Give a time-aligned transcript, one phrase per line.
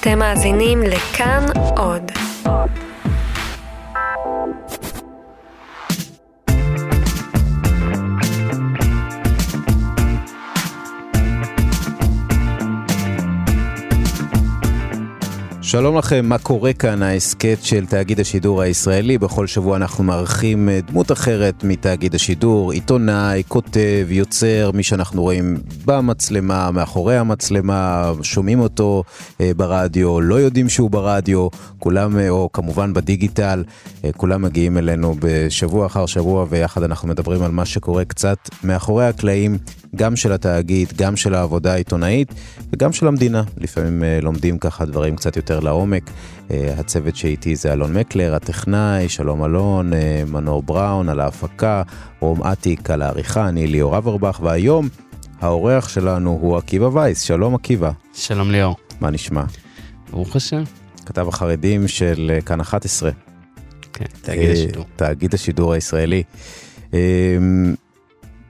[0.00, 2.02] אתם מאזינים לכאן עוד.
[15.68, 17.02] שלום לכם, מה קורה כאן?
[17.02, 19.18] ההסכת של תאגיד השידור הישראלי.
[19.18, 25.56] בכל שבוע אנחנו מארחים אה, דמות אחרת מתאגיד השידור, עיתונאי, כותב, יוצר, מי שאנחנו רואים
[25.84, 29.04] במצלמה, מאחורי המצלמה, שומעים אותו
[29.40, 31.48] אה, ברדיו, לא יודעים שהוא ברדיו,
[31.78, 33.64] כולם, אה, או כמובן בדיגיטל,
[34.16, 39.58] כולם מגיעים אלינו בשבוע אחר שבוע, ויחד אנחנו מדברים על מה שקורה קצת מאחורי הקלעים.
[39.96, 42.34] גם של התאגיד, גם של העבודה העיתונאית
[42.72, 43.42] וגם של המדינה.
[43.56, 46.10] לפעמים uh, לומדים ככה דברים קצת יותר לעומק.
[46.48, 49.96] Uh, הצוות שאיתי זה אלון מקלר, הטכנאי, שלום אלון, uh,
[50.30, 51.82] מנור בראון על ההפקה,
[52.20, 54.88] רום אטיק על העריכה, אני ליאור אברבך, והיום
[55.40, 57.22] האורח שלנו הוא עקיבא וייס.
[57.22, 57.90] שלום עקיבא.
[58.14, 58.76] שלום ליאור.
[59.00, 59.44] מה נשמע?
[60.10, 60.62] ברוך השם.
[61.06, 63.10] כתב החרדים של כאן 11.
[63.92, 64.84] כן, תאגיד השידור.
[64.96, 66.22] תאגיד השידור הישראלי.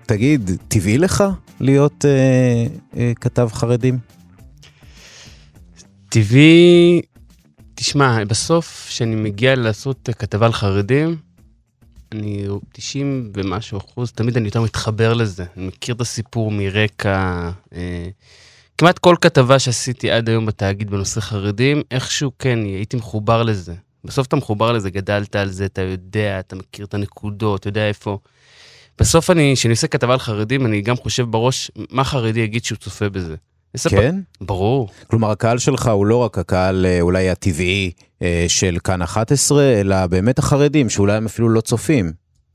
[0.09, 1.25] תגיד, טבעי לך
[1.61, 3.99] להיות אה, אה, כתב חרדים?
[6.09, 7.01] טבעי,
[7.75, 11.17] תשמע, בסוף כשאני מגיע לעשות כתבה על חרדים,
[12.13, 15.45] אני 90 ומשהו אחוז, תמיד אני יותר מתחבר לזה.
[15.57, 17.51] אני מכיר את הסיפור מרקע.
[17.73, 18.09] אה,
[18.79, 23.75] כמעט כל כתבה שעשיתי עד היום בתאגיד בנושא חרדים, איכשהו כן, הייתי מחובר לזה.
[24.05, 27.89] בסוף אתה מחובר לזה, גדלת על זה, אתה יודע, אתה מכיר את הנקודות, אתה יודע
[27.89, 28.19] איפה.
[28.99, 32.79] בסוף אני, כשאני עושה כתבה על חרדים, אני גם חושב בראש, מה חרדי יגיד שהוא
[32.79, 33.35] צופה בזה.
[33.89, 34.21] כן?
[34.41, 34.89] ברור.
[35.07, 37.91] כלומר, הקהל שלך הוא לא רק הקהל אה, אולי הטבעי
[38.23, 42.13] אה, של כאן 11, אלא באמת החרדים, שאולי הם אפילו לא צופים.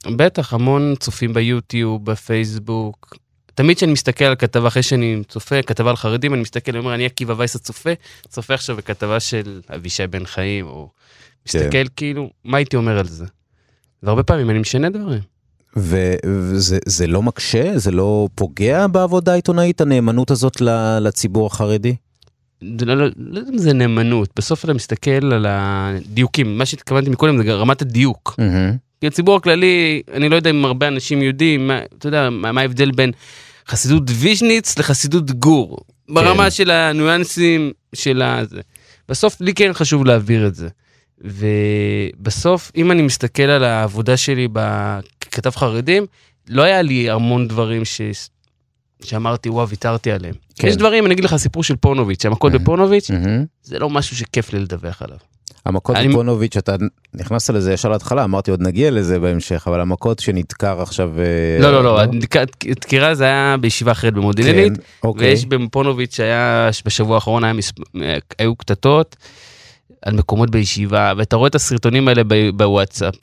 [0.08, 3.18] בטח, המון צופים ביוטיוב, בפייסבוק.
[3.56, 6.96] תמיד כשאני מסתכל על כתבה, אחרי שאני צופה כתבה על חרדים, אני מסתכל, אני אומר,
[6.96, 7.90] אני עקיבא וייס הצופה,
[8.28, 10.90] צופה עכשיו בכתבה של אבישי בן חיים, או.
[11.48, 11.84] מסתכל כן.
[11.96, 13.26] כאילו, מה הייתי אומר על זה?
[14.04, 15.33] והרבה פעמים אני משנה דברים.
[15.76, 17.78] וזה לא מקשה?
[17.78, 20.62] זה לא פוגע בעבודה העיתונאית, הנאמנות הזאת
[21.02, 21.96] לציבור החרדי?
[22.80, 27.10] זה לא, לא, לא יודע אם זה נאמנות, בסוף אתה מסתכל על הדיוקים, מה שהתכוונתי
[27.10, 28.36] מקודם זה רמת הדיוק.
[28.40, 28.78] Mm-hmm.
[29.02, 32.92] כי הציבור הכללי, אני לא יודע אם הרבה אנשים יודעים, מה, אתה יודע, מה ההבדל
[32.92, 33.12] בין
[33.68, 35.78] חסידות ויז'ניץ לחסידות גור,
[36.10, 36.50] ברמה כן.
[36.50, 38.62] של הניואנסים של הזה.
[39.10, 40.68] בסוף לי כן חשוב להעביר את זה.
[41.24, 44.48] ובסוף, אם אני מסתכל על העבודה שלי
[45.22, 46.06] ככתב חרדים,
[46.50, 48.02] לא היה לי המון דברים ש...
[49.04, 50.36] שאמרתי, וואו, ויתרתי עליהם.
[50.56, 50.68] כן.
[50.68, 52.52] יש דברים, אני אגיד לך, סיפור של פונוביץ', המכות.
[52.52, 53.46] בפונוביץ', mm-hmm.
[53.64, 55.18] זה לא משהו שכיף לי לדווח עליו.
[55.66, 56.08] המכות אני...
[56.08, 56.76] בפונוביץ', אתה
[57.14, 61.12] נכנסת לזה ישר להתחלה, אמרתי עוד נגיע לזה בהמשך, אבל המכות שנדקר עכשיו...
[61.20, 62.02] אה, לא, לא, לא,
[62.72, 65.30] הדקירה זה היה בישיבה אחרת במודיעין כן, אוקיי.
[65.30, 67.76] ויש בפונוביץ' שהיה, בשבוע האחרון היה מספ...
[68.40, 69.16] היו קטטות.
[70.06, 72.22] על מקומות בישיבה, ואתה רואה את הסרטונים האלה
[72.56, 73.16] בוואטסאפ,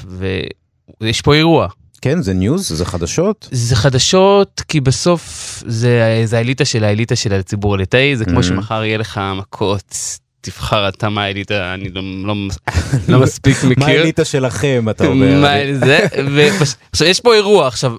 [1.01, 1.69] ויש פה אירוע.
[2.03, 2.69] כן, זה ניוז?
[2.69, 3.49] זה חדשות?
[3.51, 8.43] זה חדשות, כי בסוף זה, זה האליטה של האליטה של הציבור הליטאי, זה כמו mm-hmm.
[8.43, 9.95] שמחר יהיה לך מכות,
[10.41, 12.35] תבחר אתה מה האליטה, אני לא, לא,
[13.09, 13.87] לא מספיק מכיר.
[13.87, 15.41] מה האליטה שלכם, אתה אומר.
[15.41, 17.95] מה זה, ועכשיו יש פה אירוע, עכשיו,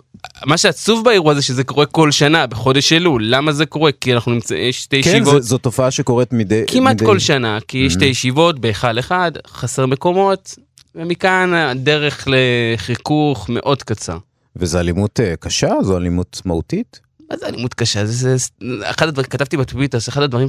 [0.46, 4.32] מה שעצוב באירוע זה שזה קורה כל שנה בחודש אלול למה זה קורה כי אנחנו
[4.32, 5.34] נמצאים יש שתי כן, ישיבות.
[5.34, 7.06] כן זו תופעה שקורית מדי כמעט מדי...
[7.06, 8.08] כל שנה כי יש שתי mm-hmm.
[8.08, 10.56] ישיבות בהיכל אחד חסר מקומות
[10.96, 14.18] ומכאן הדרך לחיכוך מאוד קצר.
[14.56, 17.00] וזו אלימות אה, קשה זו אלימות מהותית.
[17.32, 18.48] מה זה אלימות קשה זה, זה
[18.84, 20.48] אחד הדברים כתבתי בטוויטר אחד הדברים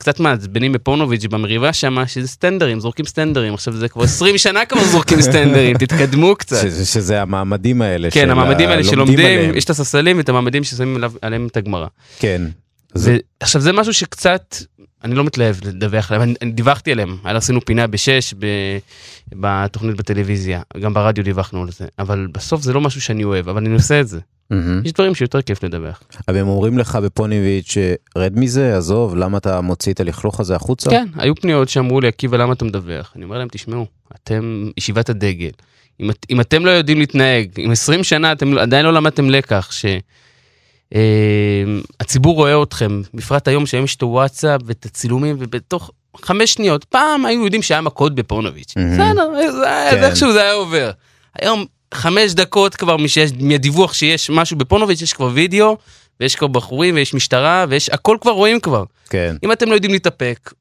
[0.00, 4.84] קצת מעצבנים בפונוביץ' במריבה שם שזה סטנדרים זורקים סטנדרים עכשיו זה כבר 20 שנה כבר
[4.84, 6.62] זורקים סטנדרים תתקדמו קצת.
[6.62, 9.54] שזה, שזה המעמדים האלה כן המעמדים האלה שלומדים.
[9.54, 11.86] יש את הספסלים ואת המעמדים ששמים עליהם את הגמרא.
[12.18, 12.42] כן.
[12.94, 13.18] זה...
[13.40, 14.56] עכשיו זה משהו שקצת
[15.04, 18.46] אני לא מתלהב לדווח עליהם אני דיווחתי עליהם עשינו פינה בשש ב,
[19.32, 23.58] בתוכנית בטלוויזיה גם ברדיו דיווחנו על זה אבל בסוף זה לא משהו שאני אוהב אבל
[23.66, 24.18] אני עושה את זה.
[24.18, 24.56] Mm-hmm.
[24.84, 26.02] יש דברים שיותר כיף לדווח.
[26.28, 27.76] אבל הם אומרים לך בפוניביץ'
[28.16, 30.90] רד מזה עזוב למה אתה מוציא את הלכלוך הזה החוצה?
[30.90, 35.08] כן היו פניות שאמרו לי עקיבא למה אתה מדווח אני אומר להם תשמעו אתם ישיבת
[35.08, 35.50] הדגל
[36.00, 40.00] אם, אם אתם לא יודעים להתנהג עם 20 שנה אתם עדיין לא למדתם לקח שהציבור
[40.94, 41.00] אה,
[42.24, 45.90] רואה אתכם בפרט היום שהיום יש את הוואטסאפ ואת הצילומים ובתוך
[46.22, 48.74] חמש שניות פעם היו יודעים שהיה מכות בפונוביץ'.
[48.76, 50.04] בסדר זה, כן.
[50.04, 50.90] איכשהו זה היה עובר.
[51.40, 51.64] היום
[51.94, 55.76] חמש דקות כבר משיש, מהדיווח שיש משהו בפונוביץ' יש כבר וידאו
[56.20, 58.84] ויש כבר בחורים ויש משטרה ויש הכל כבר רואים כבר.
[59.10, 59.36] כן.
[59.44, 60.52] אם אתם לא יודעים להתאפק,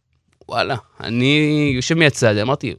[0.50, 2.74] וואלה, אני יושב מהצד, אמרתי,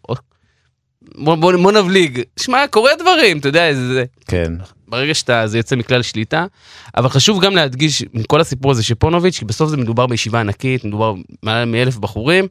[1.15, 4.05] בוא, בוא, בוא נבליג, שמע, קורה דברים, אתה יודע, זה...
[4.29, 4.53] כן.
[4.91, 6.47] ברגע שאתה, זה יוצא מכלל שליטה,
[6.97, 10.85] אבל חשוב גם להדגיש מכל הסיפור הזה של פונוביץ', כי בסוף זה מדובר בישיבה ענקית,
[10.85, 12.47] מדובר מעל מאלף בחורים,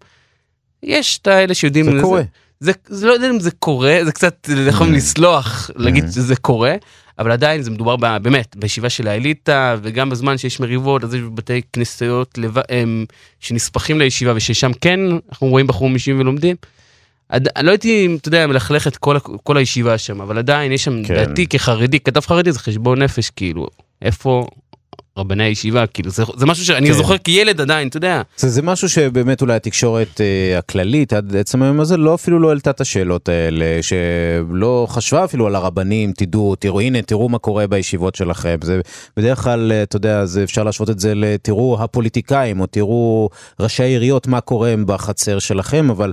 [0.84, 1.86] יש את האלה שיודעים...
[1.96, 2.22] זה קורה.
[2.60, 4.98] זה, זה לא יודע אם זה קורה, זה קצת יכולים Mm.
[4.98, 6.12] לסלוח, להגיד Mm.
[6.12, 6.76] שזה קורה,
[7.20, 11.22] אבל עדיין זה מדובר ב- באמת בישיבה של האליטה, וגם בזמן שיש מריבות, אז יש
[11.34, 12.56] בתי כנסיות לב...
[12.70, 13.06] הם,
[13.40, 15.00] שנספחים לישיבה, וששם כן
[15.32, 16.56] אנחנו רואים בחורים אישיים ולומדים.
[17.32, 21.04] אני לא הייתי, אתה יודע, מלכלך את כל, כל הישיבה שם, אבל עדיין יש שם,
[21.04, 21.14] כן.
[21.14, 23.68] לדעתי כחרדי, כתב חרדי זה חשבון נפש, כאילו,
[24.02, 24.48] איפה
[25.18, 26.94] רבני הישיבה, כאילו, זה, זה משהו שאני כן.
[26.94, 28.22] זוכר כילד עדיין, אתה יודע.
[28.38, 32.50] זה, זה משהו שבאמת אולי התקשורת אה, הכללית עד עצם היום הזה לא אפילו לא
[32.50, 37.68] העלתה את השאלות האלה, שלא חשבה אפילו על הרבנים, תדעו, תראו, הנה, תראו מה קורה
[37.68, 38.58] בישיבות שלכם.
[38.64, 38.82] זה
[39.18, 43.30] בדרך כלל, אה, אתה יודע, זה אפשר להשוות את זה לתראו הפוליטיקאים, או תראו
[43.60, 46.12] ראשי העיריות, מה קורה בחצר שלכם, אבל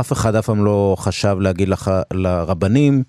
[0.00, 3.02] אף אחד אף פעם לא חשב להגיד לך, לרבנים,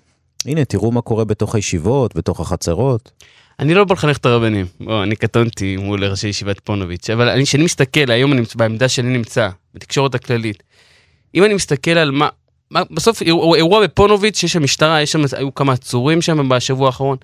[0.46, 3.10] הנה, תראו מה קורה בתוך הישיבות, בתוך החצרות.
[3.58, 7.44] אני לא בא לחנך את הרבנים, בוא, אני קטונתי מול ראשי ישיבת פונוביץ', אבל אני,
[7.44, 10.62] כשאני מסתכל, היום אני, בעמדה שאני נמצא, בתקשורת הכללית,
[11.34, 12.28] אם אני מסתכל על מה,
[12.70, 16.86] מה בסוף אירוע, אירוע בפונוביץ', שיש שם משטרה, יש שם, היו כמה עצורים שם בשבוע
[16.86, 17.16] האחרון,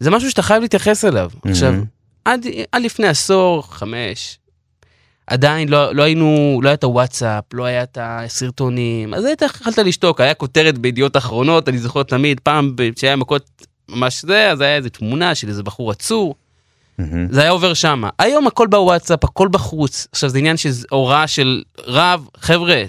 [0.00, 1.30] זה משהו שאתה חייב להתייחס אליו.
[1.44, 1.74] עכשיו,
[2.24, 4.38] עד, עד לפני עשור, חמש,
[5.26, 9.78] עדיין לא, לא היינו, לא היה את הוואטסאפ, לא היה את הסרטונים, אז היית יכולת
[9.78, 14.76] לשתוק, היה כותרת בידיעות אחרונות, אני זוכר תמיד, פעם שהיה מכות ממש זה, אז היה
[14.76, 16.34] איזה תמונה של איזה בחור עצור,
[16.98, 17.32] מהמם.
[17.32, 18.10] זה היה עובר שמה.
[18.18, 20.06] היום הכל בוואטסאפ, הכל בחוץ.
[20.12, 22.82] עכשיו זה עניין של הוראה של רב, חבר'ה,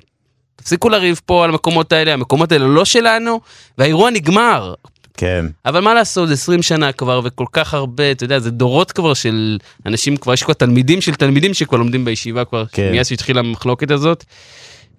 [0.56, 3.40] תפסיקו לריב פה על המקומות האלה, המקומות האלה לא שלנו,
[3.78, 4.74] והאירוע נגמר.
[5.18, 5.46] כן.
[5.66, 9.14] אבל מה לעשות, זה 20 שנה כבר, וכל כך הרבה, אתה יודע, זה דורות כבר
[9.14, 12.92] של אנשים, כבר יש כבר תלמידים של תלמידים שכבר לומדים בישיבה כבר, כן.
[12.96, 14.24] מאז שהתחילה המחלוקת הזאת.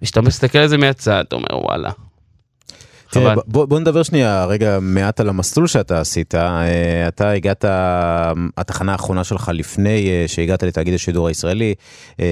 [0.01, 1.91] וכשאתה מסתכל על זה מהצד, אתה אומר וואלה.
[3.11, 3.33] תראה.
[3.47, 6.35] בוא, בוא נדבר שנייה רגע מעט על המסלול שאתה עשית.
[6.35, 7.65] אה, אתה הגעת,
[8.57, 11.73] התחנה האחרונה שלך לפני אה, שהגעת לתאגיד השידור הישראלי,
[12.19, 12.25] אה,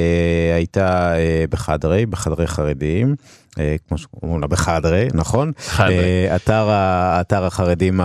[0.56, 3.16] הייתה אה, בחדרי, בחדרי חרדים.
[3.60, 5.52] אה, כמו שקוראים לה בחדרי, נכון?
[5.68, 5.98] חדרי.
[5.98, 6.70] אה, אתר,
[7.22, 8.02] אתר החרדים,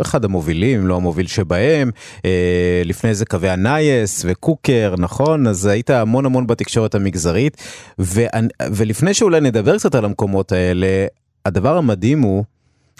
[0.00, 1.90] אחד המובילים, לא המוביל שבהם.
[2.24, 5.46] אה, לפני זה קווי הנייס וקוקר, נכון?
[5.46, 7.56] אז היית המון המון בתקשורת המגזרית.
[7.98, 11.06] ואני- ולפני שאולי נדבר קצת על המקומות האלה,
[11.44, 12.44] הדבר המדהים הוא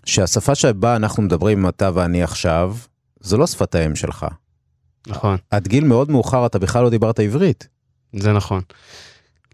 [0.04, 2.74] שהשפה שבה אנחנו מדברים, אתה ואני עכשיו,
[3.20, 4.26] זו לא שפת האם שלך.
[5.06, 7.68] נכון, עד גיל מאוד מאוחר אתה בכלל לא דיברת עברית.
[8.12, 8.60] זה נכון.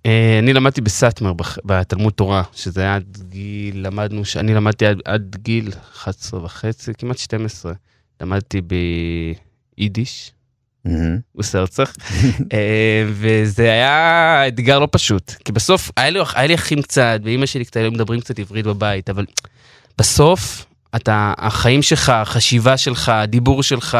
[0.07, 1.33] אה, אני למדתי בסאטמר
[1.65, 7.19] בתלמוד תורה, שזה היה עד גיל, למדנו, אני למדתי עד, עד גיל 11 וחצי, כמעט
[7.19, 7.73] 12.
[8.21, 8.61] למדתי
[9.77, 10.33] ביידיש.
[11.35, 11.93] בסרצח,
[12.53, 17.47] אה, וזה היה אתגר לא פשוט, כי בסוף היה לי, היה לי אחים קצת, ואימא
[17.47, 19.27] שלי קצת, היו מדברים קצת עברית בבית, אבל
[19.99, 20.67] בסוף,
[20.97, 23.99] אתה, החיים שלך, החשיבה שלך, הדיבור שלך,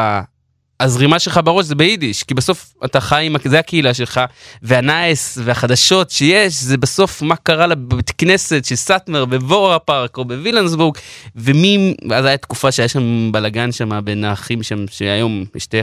[0.83, 4.21] הזרימה שלך בראש זה ביידיש, כי בסוף אתה חי עם, זה הקהילה שלך,
[4.63, 10.25] וה נייעס והחדשות שיש, זה בסוף מה קרה לבית כנסת של סאטמר בבורו פארק או
[10.25, 10.99] בוויליאמסבורג,
[11.37, 15.81] ומי, אז הייתה תקופה שהיה שם בלאגן שם בין האחים שם, שהיום יש את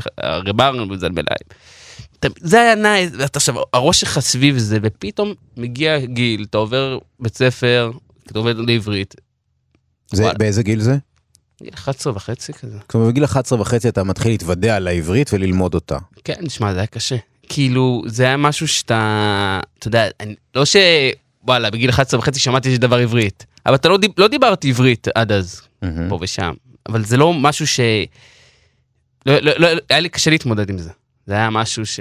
[0.60, 1.48] אהרון וזלמן לייב.
[2.38, 7.38] זה היה נייעס, ואתה עכשיו, הראש שלך סביב זה, ופתאום מגיע גיל, אתה עובר בית
[7.38, 7.92] ספר,
[8.26, 9.16] אתה עובד לעברית,
[10.14, 10.32] זה.
[10.38, 10.98] באיזה גיל זה?
[11.64, 12.78] גיל 11 וחצי כזה.
[12.88, 15.98] כלומר בגיל 11 וחצי אתה מתחיל להתוודע על העברית וללמוד אותה.
[16.24, 17.16] כן, תשמע, זה היה קשה.
[17.50, 20.76] כאילו, זה היה משהו שאתה, אתה יודע, אני, לא ש...
[21.44, 25.08] וואלה, בגיל 11 וחצי שמעתי שיש דבר עברית, אבל אתה לא, דיב, לא דיברתי עברית
[25.16, 26.10] עד אז, מהמם.
[26.10, 26.54] פה ושם.
[26.90, 27.80] אבל זה לא משהו ש...
[29.26, 30.90] לא, לא, לא, היה לי קשה להתמודד עם זה.
[31.26, 32.00] זה היה משהו ש...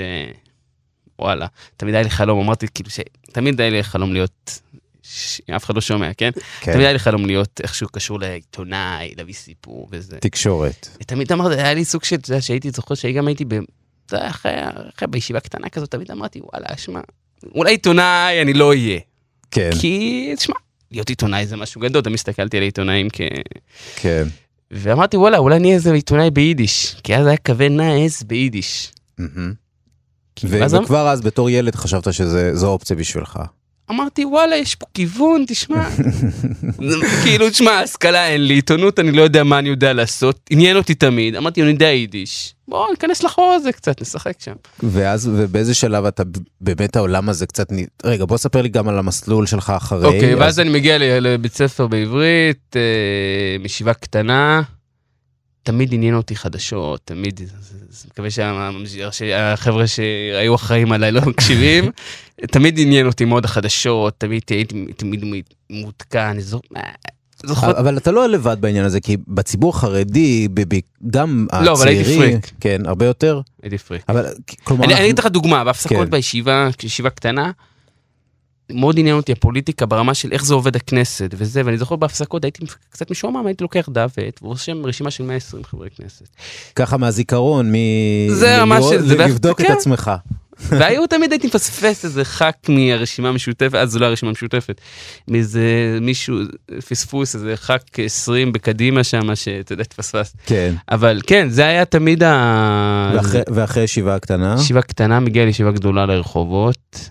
[1.19, 1.47] וואלה,
[1.77, 3.01] תמיד היה לי חלום, אמרתי כאילו ש...
[3.33, 4.61] תמיד היה לי חלום להיות...
[5.03, 5.41] ש...
[5.57, 6.31] אף אחד לא שומע, כן?
[6.61, 6.73] כן.
[6.73, 10.17] תמיד היה לי חלום להיות איכשהו קשור לעיתונאי, להביא סיפור וזה.
[10.21, 10.89] תקשורת.
[11.07, 13.55] תמיד אמרתי, היה לי סוג של, אתה יודע, שהייתי זוכר שגם הייתי ב...
[14.13, 14.53] אחרי,
[14.97, 17.01] אחרי בישיבה קטנה כזאת, תמיד אמרתי, וואלה, שמע,
[17.55, 18.99] אולי עיתונאי אני לא אהיה.
[19.51, 20.55] כן, כי, שמע,
[20.91, 23.21] להיות עיתונאי זה משהו גדול, תמיד הסתכלתי על עיתונאים כ...
[23.97, 24.25] כן.
[24.71, 28.93] ואמרתי, וואלה, אולי נהיה איזה עיתונאי ביידיש, כי אז היה קווי נאס ביידיש.
[30.37, 33.39] כי- ו- ואז אמ- וכבר אז בתור ילד חשבת שזו אופציה בשבילך.
[33.91, 35.89] אמרתי, וואלה, יש פה כיוון, תשמע.
[37.25, 40.95] כאילו, תשמע, השכלה אין לי, עיתונות אני לא יודע מה אני יודע לעשות, עניין אותי
[40.95, 42.55] תמיד, אמרתי, אני יודע יידיש.
[42.69, 44.53] בוא ניכנס לחור הזה קצת, נשחק שם.
[44.83, 46.23] ואז ובאיזה שלב אתה
[46.61, 47.69] באמת העולם הזה קצת.
[48.05, 50.05] רגע בוא ספר לי גם על המסלול שלך אחרי.
[50.07, 52.83] אוקיי, אז- ואז אני מגיע לבית ספר בעברית, אה,
[53.63, 54.63] מישיבה קטנה,
[55.69, 61.91] תמיד עניין אותי חדשות, תמיד, אני מקווה שה- שהחבר'ה שהיו אחראים עליי לא מקשיבים,
[62.53, 65.25] תמיד עניין אותי מאוד החדשות, תמיד הייתי תמיד
[65.71, 70.49] מעודכן, זוכר, אה, אבל אתה לא לבד בעניין הזה כי בציבור החרדי
[71.11, 72.53] גם לא, אבל הייתי הצעירים פריק.
[72.61, 74.03] כן הרבה יותר הייתי פריק.
[74.09, 74.27] אבל
[74.65, 76.11] כלומר אני אתן לך דוגמה, בהפסקות כן.
[76.11, 77.51] בישיבה, ישיבה קטנה,
[78.73, 82.63] מאוד עניין אותי הפוליטיקה ברמה של איך זה עובד הכנסת וזה, ואני זוכר בהפסקות הייתי
[82.91, 86.29] קצת משועמם, הייתי לוקח דף ועט ורושם רשימה של 120 חברי כנסת.
[86.75, 87.75] ככה מהזיכרון, מ...
[88.31, 89.73] זה ממש- לבדוק את כן.
[89.73, 90.11] עצמך.
[90.69, 94.81] והיו תמיד הייתי מפספס איזה ח"כ מהרשימה המשותפת, אז זו לא הרשימה המשותפת,
[95.29, 95.63] מאיזה
[96.01, 96.37] מישהו,
[96.89, 100.35] פספוס, איזה ח"כ 20 בקדימה שם, שאתה יודע, התפספס.
[100.47, 100.75] כן.
[100.91, 103.13] אבל כן, זה היה תמיד ה...
[103.15, 104.57] ואחרי- ואחרי ישיבה הקטנה?
[104.59, 107.11] ישיבה קטנה מגיע לישיבה גדולה לרחובות.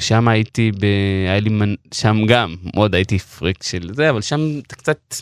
[0.00, 0.84] שם הייתי, ב...
[1.28, 1.74] היה לי, מנ...
[1.94, 5.14] שם גם, מאוד הייתי פריק של זה, אבל שם אתה קצת,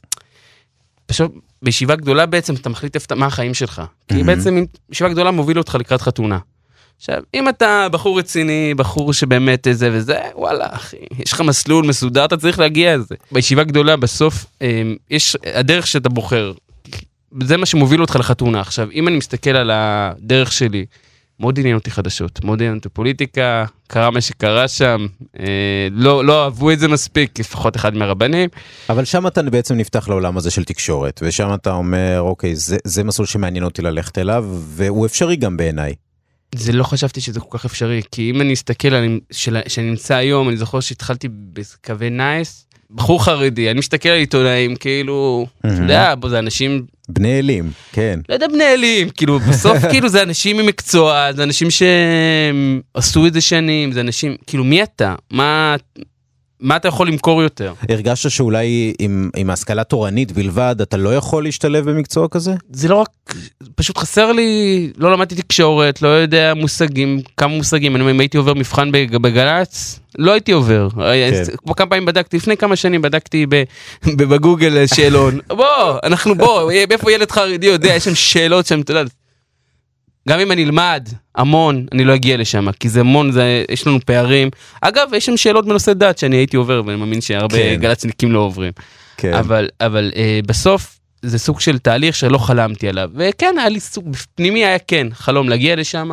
[1.06, 1.32] פשוט
[1.62, 3.82] בישיבה גדולה בעצם אתה מחליט איפה, מה החיים שלך.
[4.08, 4.26] כי מהמם.
[4.26, 6.38] בעצם ישיבה גדולה מוביל אותך לקראת חתונה.
[6.98, 12.24] עכשיו, אם אתה בחור רציני, בחור שבאמת זה וזה, וואלה, אחי, יש לך מסלול מסודר,
[12.24, 13.14] אתה צריך להגיע לזה.
[13.32, 16.52] בישיבה גדולה, בסוף, אה, יש הדרך שאתה בוחר.
[17.42, 18.60] זה מה שמוביל אותך לחתונה.
[18.60, 20.86] עכשיו, אם אני מסתכל על הדרך שלי,
[21.40, 25.06] מאוד עניין אותי חדשות, מאוד עניין אותי פוליטיקה, קרה מה שקרה שם,
[25.40, 28.48] אה, לא, לא אהבו את זה מספיק, לפחות אחד מהרבנים.
[28.88, 33.04] אבל שם אתה בעצם נפתח לעולם הזה של תקשורת, ושם אתה אומר, אוקיי, זה, זה
[33.04, 35.94] מסלול שמעניין אותי ללכת אליו, והוא אפשרי גם בעיניי.
[36.54, 39.20] זה לא חשבתי שזה כל כך אפשרי, כי אם אני אסתכל על
[39.66, 45.46] שאני נמצא היום, אני זוכר שהתחלתי בקווי נייס, בחור חרדי, אני מסתכל על עיתונאים, כאילו,
[45.60, 48.20] אתה יודע, זה אנשים בני אלים, כן.
[48.28, 53.40] לא יודע, בני אלים, כאילו, בסוף, כאילו, זה אנשים ממקצוע, זה אנשים שעשו את זה
[53.40, 55.14] שנים, זה אנשים, כאילו, מי אתה?
[55.30, 55.76] מה,
[56.60, 57.72] מה אתה יכול למכור יותר?
[57.88, 62.54] הרגשת שאולי עם, עם השכלה תורנית בלבד, אתה לא יכול להשתלב במקצוע כזה?
[62.72, 63.08] זה לא רק,
[63.74, 68.54] פשוט חסר לי, לא למדתי תקשורת, לא יודע מושגים, כמה מושגים, אני אם הייתי עובר
[68.54, 70.88] מבחן בג- בגל"צ, לא הייתי עובר.
[71.64, 73.46] כמו כמה פעמים בדקתי, לפני כמה שנים בדקתי
[74.06, 75.66] בגוגל שאלון, בוא,
[76.02, 79.10] אנחנו בוא, איפה ילד חרדי יודע, יש שם שאלות שם, אתה יודע.
[80.28, 83.98] גם אם אני אלמד המון, אני לא אגיע לשם, כי זה המון, זה, יש לנו
[84.06, 84.50] פערים.
[84.80, 87.76] אגב, יש שם שאלות בנושא דת שאני הייתי עובר, ואני מאמין שהרבה כן.
[87.80, 88.72] גל"צניקים לא עוברים.
[89.16, 89.34] כן.
[89.34, 93.10] אבל, אבל אה, בסוף זה סוג של תהליך שלא חלמתי עליו.
[93.14, 96.10] וכן, היה לי סוג, פנימי היה כן, חלום להגיע לשם.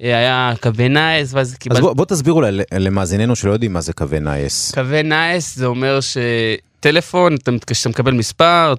[0.00, 1.82] היה קווי נייעס, ואז אז קיבלתי...
[1.82, 4.72] בוא, בוא תסביר אולי למאזיננו שלא יודעים מה זה קווי נייעס.
[4.74, 7.80] קווי נייעס זה אומר שטלפון, אתה, מתקש...
[7.80, 8.74] אתה מקבל מספר,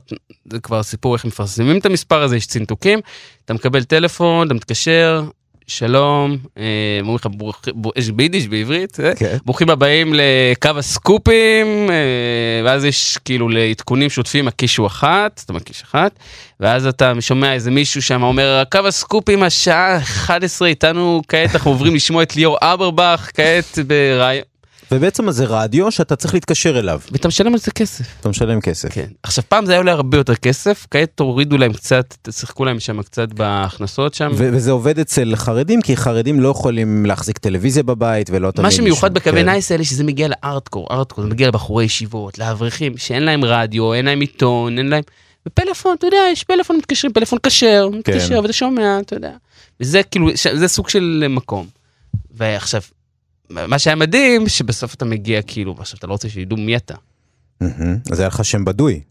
[0.51, 2.99] זה כבר סיפור איך מפרסמים את המספר הזה, יש צינתוקים,
[3.45, 5.23] אתה מקבל טלפון, אתה מתקשר,
[5.67, 6.63] שלום, אה,
[7.01, 7.27] אומרים לך.
[7.95, 9.15] יש ביידיש בעברית, אה?
[9.15, 9.37] כן.
[9.45, 16.19] ברוכים הבאים לקו הסקופים, אה, ואז יש כאילו לעדכונים שוטפים הקישו אחת, אתה מקיש אחת,
[16.59, 21.95] ואז אתה שומע איזה מישהו שם אומר, קו הסקופים השעה 11 איתנו, כעת אנחנו עוברים
[21.95, 24.54] לשמוע את ליאור אברבך, כעת ברעיון.
[24.91, 28.05] ובעצם זה רדיו שאתה צריך להתקשר אליו, ואתה משלם על זה כסף.
[28.19, 28.89] אתה משלם כסף.
[28.93, 29.07] כן.
[29.23, 33.01] עכשיו פעם זה היה עולה הרבה יותר כסף, כעת תורידו להם קצת, תשחקו להם שם
[33.01, 34.31] קצת בהכנסות שם.
[34.35, 38.63] ו- וזה עובד אצל חרדים, כי חרדים לא יכולים להחזיק טלוויזיה בבית ולא תמיד...
[38.63, 39.45] מה שמיוחד בקווי כן.
[39.45, 43.93] נייעס האלה שזה מגיע ל hardcore, hardcore, זה מגיע לבחורי ישיבות, לאברכים, שאין להם רדיו,
[43.93, 45.03] אין להם עיתון, אין להם...
[45.45, 49.31] בפלאפון, אתה יודע, יש פלאפון, מתקשרים, פלאפון כשר, מתקשר ואתה שומע, אתה יודע.
[49.79, 51.67] וזה כאילו, זה סוג של מקום.
[52.31, 52.81] ועכשיו,
[53.49, 56.95] מה שהיה מדהים, שבסוף אתה מגיע כאילו, ועכשיו אתה לא רוצה שידעו מי אתה.
[58.11, 59.01] אז היה לך שם בדוי.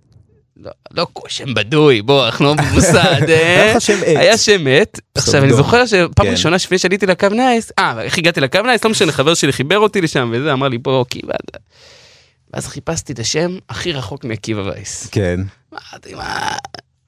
[0.56, 2.94] לא, לא שם בדוי, בוא, אנחנו לא במוסד,
[3.28, 3.64] אה?
[3.64, 4.16] היה לך שם עט.
[4.16, 5.00] היה שם עט.
[5.14, 5.52] עכשיו, אני.
[5.52, 6.30] זוכר שפעם כן.
[6.30, 8.84] ראשונה לפני שעליתי לקו נייעס, אה, איך הגעתי לקו נייעס?
[8.84, 11.34] לא משנה, חבר שלי חיבר אותי לשם וזה, אמר לי, בוא, עקיבא.
[12.54, 15.08] ואז חיפשתי את השם הכי רחוק מעקיבא וייס.
[15.12, 15.40] כן.
[15.72, 16.56] אמרתי, מה...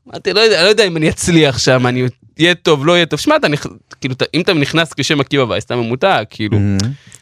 [0.09, 2.06] אמרתי, לא יודע, לא יודע אם אני אצליח שם, אני
[2.40, 3.21] אהיה טוב, לא אהיה טוב.
[3.21, 3.66] שמע, אתה נכ...
[4.00, 6.59] כאילו, אם אתה נכנס כשם עקיבא וייס, אתה ממותג, כאילו.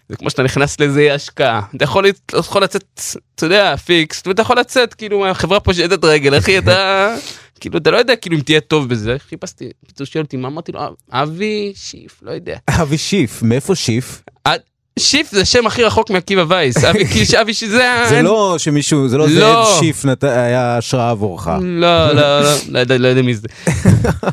[0.09, 1.61] זה כמו שאתה נכנס לאיזה השקעה.
[1.77, 3.01] אתה יכול, אתה יכול לצאת,
[3.35, 7.15] אתה יודע, פיקס, ואתה יכול לצאת, כאילו, מהחברה פושטת רגל, אחי, אתה...
[7.61, 9.17] כאילו, אתה לא יודע, כאילו, אם תהיה טוב בזה.
[9.19, 10.81] חיפשתי, פתאום שואל אותי, מה אמרתי לו,
[11.11, 12.57] אבי שיף, לא יודע.
[12.71, 14.23] אבי שיף, מאיפה שיף?
[14.99, 16.85] שיף זה השם הכי רחוק מעקיבא וייס.
[16.85, 18.23] אבי, כאילו, אבי שיף זה...
[18.23, 19.35] לא שמישהו, זה לא לא.
[19.35, 21.47] זאב שיף היה השראה עבורך.
[21.47, 23.49] לא, לא, לא, לא יודע, לא יודע מי זה.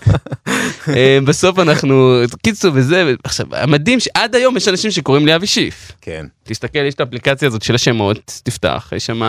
[0.96, 5.92] אה, בסוף אנחנו, קיצור וזה, עכשיו, המדהים שעד היום יש אנשים שקוראים לי אבי שיף.
[6.02, 6.26] כן.
[6.44, 9.22] תסתכל, יש את האפליקציה הזאת של השמות, תפתח, יש שם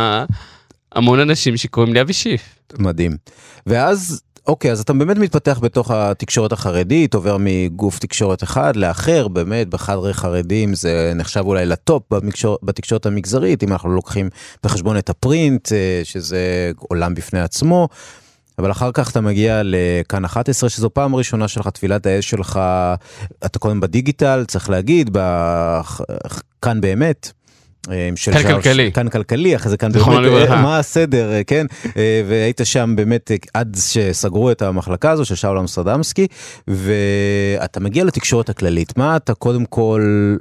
[0.94, 2.42] המון אנשים שקוראים לי אבי שיף.
[2.78, 3.16] מדהים.
[3.66, 9.68] ואז, אוקיי, אז אתה באמת מתפתח בתוך התקשורת החרדית, עובר מגוף תקשורת אחד לאחר, באמת,
[9.68, 14.28] בחדרי חרדים זה נחשב אולי לטופ במקשור, בתקשורת המגזרית, אם אנחנו לוקחים
[14.64, 16.40] בחשבון את הפרינט, אה, שזה
[16.78, 17.88] עולם בפני עצמו.
[18.58, 22.60] אבל אחר כך אתה מגיע לכאן 11 שזו פעם ראשונה שלך טבילת האש שלך
[23.44, 26.00] אתה קודם בדיגיטל צריך להגיד בכ-
[26.62, 27.32] כאן באמת.
[27.90, 28.92] אה, של כאן כלכלי.
[28.92, 30.50] כאן כלכלי אחרי זה כאן באמת.
[30.50, 31.66] אה, מה הסדר אה, כן
[32.26, 36.26] והיית שם באמת עד שסגרו את המחלקה הזו של שאול אמסטרדמסקי
[36.68, 40.36] ואתה מגיע לתקשורת הכללית מה אתה קודם כל.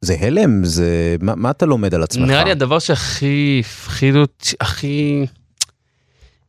[0.00, 2.28] זה הלם, זה, מה, מה אתה לומד על עצמך?
[2.28, 5.26] נראה לי הדבר שהכי הפחיד אותי, הכי...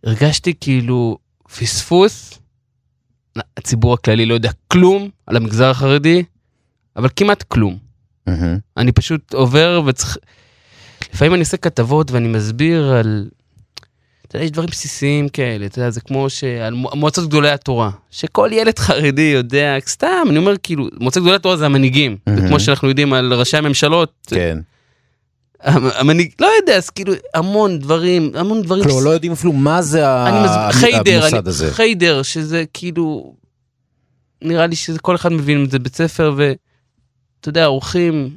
[0.03, 1.17] הרגשתי כאילו
[1.57, 2.39] פספוס.
[3.57, 6.23] הציבור הכללי לא יודע כלום על המגזר החרדי,
[6.95, 7.86] אבל כמעט כלום.
[8.27, 8.57] מהמם.
[8.77, 10.17] אני פשוט עובר וצריך...
[11.13, 13.27] לפעמים אני עושה כתבות ואני מסביר על...
[14.27, 17.89] אתה יודע, יש דברים בסיסיים כאלה, אתה יודע, זה כמו שעל מו- מועצות גדולי התורה,
[18.11, 22.45] שכל ילד חרדי יודע, סתם, אני אומר כאילו, מועצות גדולי התורה זה המנהיגים, מהמם.
[22.45, 24.57] וכמו שאנחנו יודעים על ראשי הממשלות, כן.
[25.61, 28.83] המ- המנהיג, לא יודע, אז כאילו, המון דברים, המון דברים.
[28.83, 30.75] כלומר, לא יודעים אפילו מה זה ה- אני מז...
[30.79, 31.49] חיידר, המוסד אני...
[31.49, 31.73] הזה.
[31.73, 33.33] חיידר, שזה כאילו,
[34.41, 36.35] נראה לי שזה כל אחד מבין את זה בית ספר,
[37.47, 38.29] ואתה יודע, אורחים,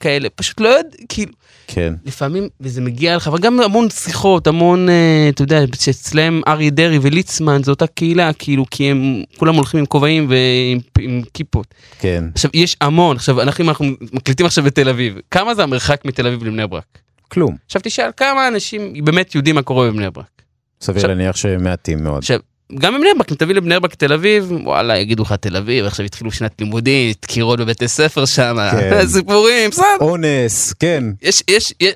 [0.00, 1.32] כאלה, פשוט לא יודע, כאילו,
[1.66, 1.94] כן.
[2.04, 6.98] לפעמים, וזה מגיע לך, אבל גם המון שיחות, המון, אה, אתה יודע, שאצלם אריה דרעי
[7.02, 11.74] וליצמן, זו אותה קהילה, כאילו, כי הם כולם הולכים עם כובעים ועם עם כיפות.
[11.98, 12.24] כן.
[12.34, 16.44] עכשיו, יש המון, עכשיו, אנחנו, אנחנו מקליטים עכשיו בתל אביב, כמה זה המרחק מתל אביב
[16.44, 16.98] לבני ברק?
[17.28, 17.56] כלום.
[17.66, 20.42] עכשיו תשאל כמה אנשים באמת יודעים מה קורה בבני ברק.
[20.80, 22.18] סביר עכשיו- להניח שמעטים מאוד.
[22.18, 22.38] עכשיו,
[22.78, 26.06] גם בבני ברק, אם תביא לבני ברק תל אביב, וואלה, יגידו לך תל אביב, עכשיו
[26.06, 29.06] התחילו שנת לימודים, דקירות בבתי ספר שם, כן.
[29.12, 29.84] סיפורים, בסדר.
[30.00, 31.04] אונס, כן.
[31.22, 31.92] יש, יש, יש,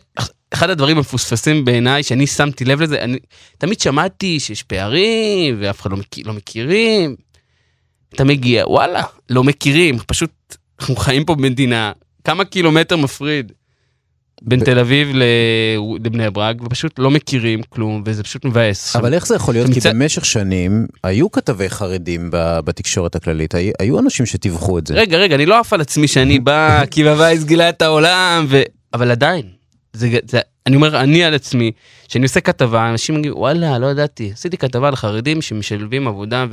[0.51, 3.19] אחד הדברים המפוספסים בעיניי, שאני שמתי לב לזה, אני
[3.59, 7.17] תמיד שמעתי שיש פערים, ואף אחד לא, מכיר, לא מכירים.
[8.15, 10.31] אתה מגיע, וואלה, לא מכירים, פשוט,
[10.81, 11.93] אנחנו חיים פה במדינה,
[12.25, 13.53] כמה קילומטר מפריד
[14.43, 15.23] בין ב- תל אביב ל-
[16.05, 18.97] לבני ברק, ופשוט לא מכירים כלום, וזה פשוט מבאס.
[18.97, 19.71] אבל איך זה יכול להיות?
[19.71, 24.95] כי מצד- במשך שנים היו כתבי חרדים בתקשורת הכללית, הי- היו אנשים שטיווחו את זה.
[24.95, 28.63] רגע, רגע, אני לא עף על עצמי שאני בא, כי בבייס גילה את העולם, ו...
[28.95, 29.43] אבל עדיין,
[29.93, 31.73] זה, זה, אני אומר, אני על עצמי,
[32.09, 36.47] כשאני עושה כתבה, אנשים אומרים, וואלה, לא ידעתי, עשיתי כתבה על חרדים שמשלבים עבודה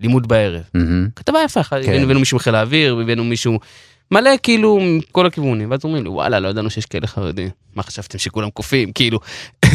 [0.00, 0.62] ולימוד בערב.
[1.16, 1.62] כתבה יפה.
[1.62, 2.02] כן.
[2.02, 3.58] הבאנו מישהו מחיל האוויר, הבאנו מישהו
[4.10, 7.48] מלא כאילו מכל הכיוונים, ואז אומרים לי, וואלה, לא ידענו שיש כאלה חרדים.
[7.74, 8.92] מה חשבתם שכולם קופים?
[8.92, 9.18] כאילו,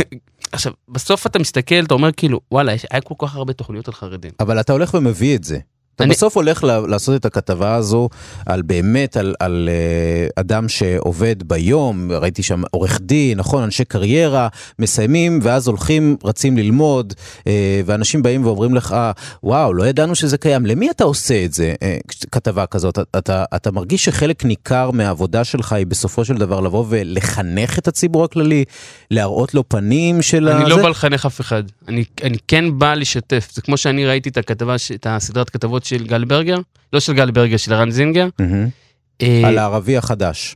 [0.52, 3.94] עכשיו, בסוף אתה מסתכל, אתה אומר כאילו, וואלה, יש, היה כל כך הרבה תוכניות על
[3.94, 4.32] חרדים.
[4.40, 5.58] אבל אתה הולך ומביא את זה.
[5.98, 8.10] אתה אני- בסוף הולך לעשות את הכתבה הזו
[8.46, 14.48] על באמת, על, על uh, אדם שעובד ביום, ראיתי שם עורך דין, נכון, אנשי קריירה,
[14.80, 17.44] מסיימים ואז הולכים, רצים ללמוד, uh,
[17.86, 18.96] ואנשים באים ואומרים לך,
[19.44, 20.66] וואו, לא ידענו שזה קיים.
[20.66, 21.74] למי אתה עושה את זה,
[22.32, 23.00] כתבה כזאת?
[23.18, 28.24] אתה, אתה, מרגיש שחלק ניכר מהעבודה שלך היא בסופו של דבר לבוא ולחנך את הציבור
[28.24, 28.64] הכללי,
[29.12, 30.70] להראות לו פנים של אני הזה?
[30.70, 34.38] לא בא לחנך אף אחד, אני, אני כן בא לשתף, זה כמו שאני ראיתי את
[34.38, 36.58] הכתבה, את הסדרת כתבות של גל ברגר,
[36.94, 38.28] לא של גל ברגר, של ערן זינגר.
[39.22, 40.56] אה, על הערבי החדש.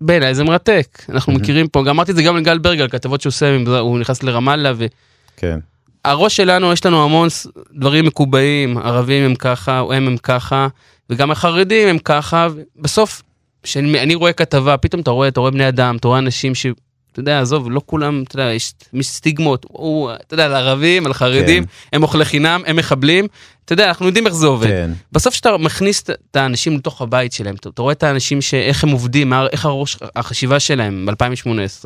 [0.00, 1.32] בעיניי זה מרתק, אנחנו.
[1.32, 4.72] מכירים פה, גם אמרתי את זה גם לגל ברגר, כתבות שהוא עושה, הוא נכנס לרמאללה,
[5.36, 5.58] כן.
[6.04, 7.28] והראש שלנו, יש לנו המון
[7.74, 10.68] דברים מקובעים, ערבים הם ככה, הם הם ככה,
[11.10, 13.22] וגם החרדים הם ככה, בסוף,
[13.62, 16.66] כשאני אני רואה כתבה, פתאום אתה רואה, אתה רואה בני אדם, אתה רואה אנשים ש...
[17.14, 21.06] אתה יודע, עזוב, לא כולם, אתה יודע, יש יש סטיגמות, הוא, אתה יודע, על ערבים,
[21.06, 21.70] על חרדים, כן.
[21.92, 23.26] הם אוכלי חינם, הם מחבלים,
[23.64, 24.66] אתה יודע, אנחנו יודעים איך זה עובד.
[24.68, 24.90] כן.
[25.12, 28.90] בסוף כשאתה מכניס את- האנשים לתוך הבית שלהם, אתה, אתה רואה את האנשים שאיך הם
[28.90, 31.84] עובדים, מה, איך הראש, החשיבה שלהם ב-2018,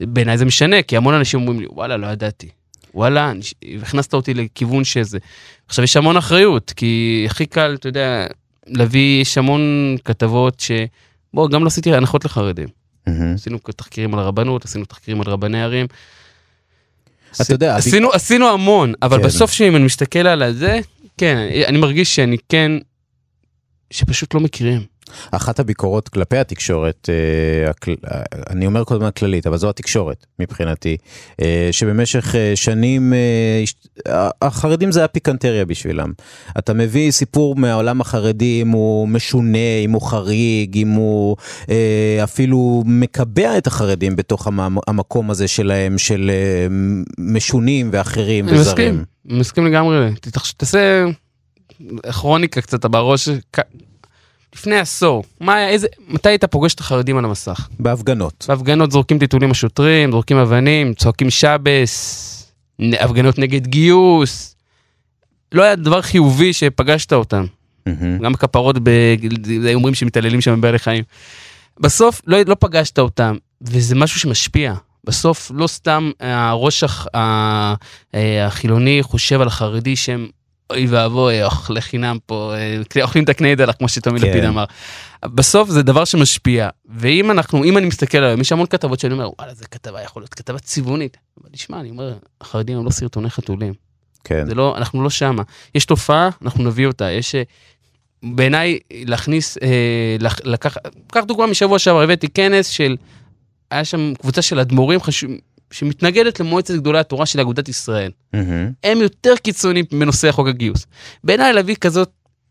[0.00, 2.48] בעיניי זה משנה, כי המון אנשים אומרים לי, וואלה, לא ידעתי.
[2.94, 3.32] וואלה,
[3.82, 5.18] הכנסת אותי לכיוון שזה.
[5.66, 8.26] עכשיו, יש המון אחריות, כי הכי קל, אתה יודע,
[8.66, 9.60] להביא, יש המון
[10.04, 10.70] כתבות ש...
[11.34, 12.68] בוא, גם לא עשיתי הנחות לחרדים.
[13.08, 13.34] מהמם.
[13.34, 15.86] עשינו תחקירים על הרבנות, עשינו תחקירים על רבני ערים.
[17.42, 19.24] אתה יודע, עשינו, עשינו המון, אבל כן.
[19.24, 20.80] בסוף שאם אני מסתכל על זה,
[21.18, 22.72] כן, אני מרגיש שאני כן,
[23.90, 24.97] שפשוט לא מכירים.
[25.30, 27.70] אחת הביקורות כלפי התקשורת, אה,
[28.12, 30.96] אה, אני אומר קודם הכללית, אבל זו התקשורת מבחינתי,
[31.42, 33.12] אה, שבמשך שנים
[34.42, 36.12] החרדים זה היה פיקנטריה בשבילם.
[36.58, 41.36] אתה מביא סיפור מהעולם החרדי, אם הוא משונה, אם הוא חריג, אם הוא
[42.24, 46.30] אפילו מקבע את החרדים בתוך המ- המקום הזה שלהם, של
[47.18, 48.94] משונים ואחרים אני וזרים.
[48.94, 50.10] מסכים, אני מסכים לגמרי.
[50.20, 51.04] תתחש- תעשה
[52.12, 53.28] כרוניקה קצת בראש.
[54.54, 57.68] לפני עשור, מה, איזה, מתי היית פוגש את החרדים על המסך?
[57.78, 58.44] בהפגנות.
[58.48, 62.52] בהפגנות זורקים טיטולים השוטרים, זורקים אבנים, צועקים שבס,
[63.00, 64.56] הפגנות נגד גיוס.
[65.52, 67.44] לא היה דבר חיובי שפגשת אותם.
[67.86, 68.18] מהמם.
[68.18, 69.14] גם כפרות, ב-
[69.74, 71.04] אומרים שמתעללים שם בבעלי חיים.
[71.80, 74.74] בסוף לא, לא פגשת אותם, וזה משהו שמשפיע.
[75.04, 77.74] בסוף לא סתם הראש הח, ה-
[78.14, 80.26] אה, החילוני חושב על החרדי שהם
[80.70, 84.26] אוי ואבוי, אוכלי חינם פה, אה, אוכלים את הקנה דלח, כמו שטומי כן.
[84.28, 84.64] לפיד אמר.
[85.24, 89.30] בסוף זה דבר שמשפיע, ואם אנחנו, אם אני מסתכל עליהם, יש המון כתבות שאני אומר,
[89.38, 91.16] וואלה, זה כתבה, יכול להיות כתבה צבעונית.
[91.40, 93.74] אבל תשמע, אני אומר, החרדים הם לא סרטוני חתולים.
[94.24, 94.46] כן.
[94.46, 95.42] זה לא, אנחנו לא שמה.
[95.74, 97.10] יש תופעה, אנחנו נביא אותה.
[97.10, 97.34] יש...
[97.34, 97.42] אה,
[98.22, 99.68] בעיניי להכניס, אה,
[100.20, 100.76] לק- לקח,
[101.12, 102.96] קח דוגמה משבוע שעבר, הבאתי כנס של,
[103.70, 105.30] היה שם קבוצה של אדמו"רים חשוב,
[105.70, 108.10] שמתנגדת למועצת גדולי התורה של אגודת ישראל.
[108.84, 110.86] הם יותר קיצוניים בנושא חוק הגיוס.
[111.24, 112.10] בעיניי להביא כזאת,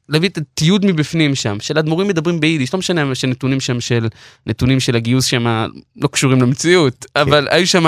[0.10, 4.08] להביא את התיעוד מבפנים שם, של אדמו"רים מדברים ביידיש, לא משנה שנתונים שם של,
[4.46, 7.86] נתונים של הגיוס שם לא קשורים למציאות, אבל היו שם,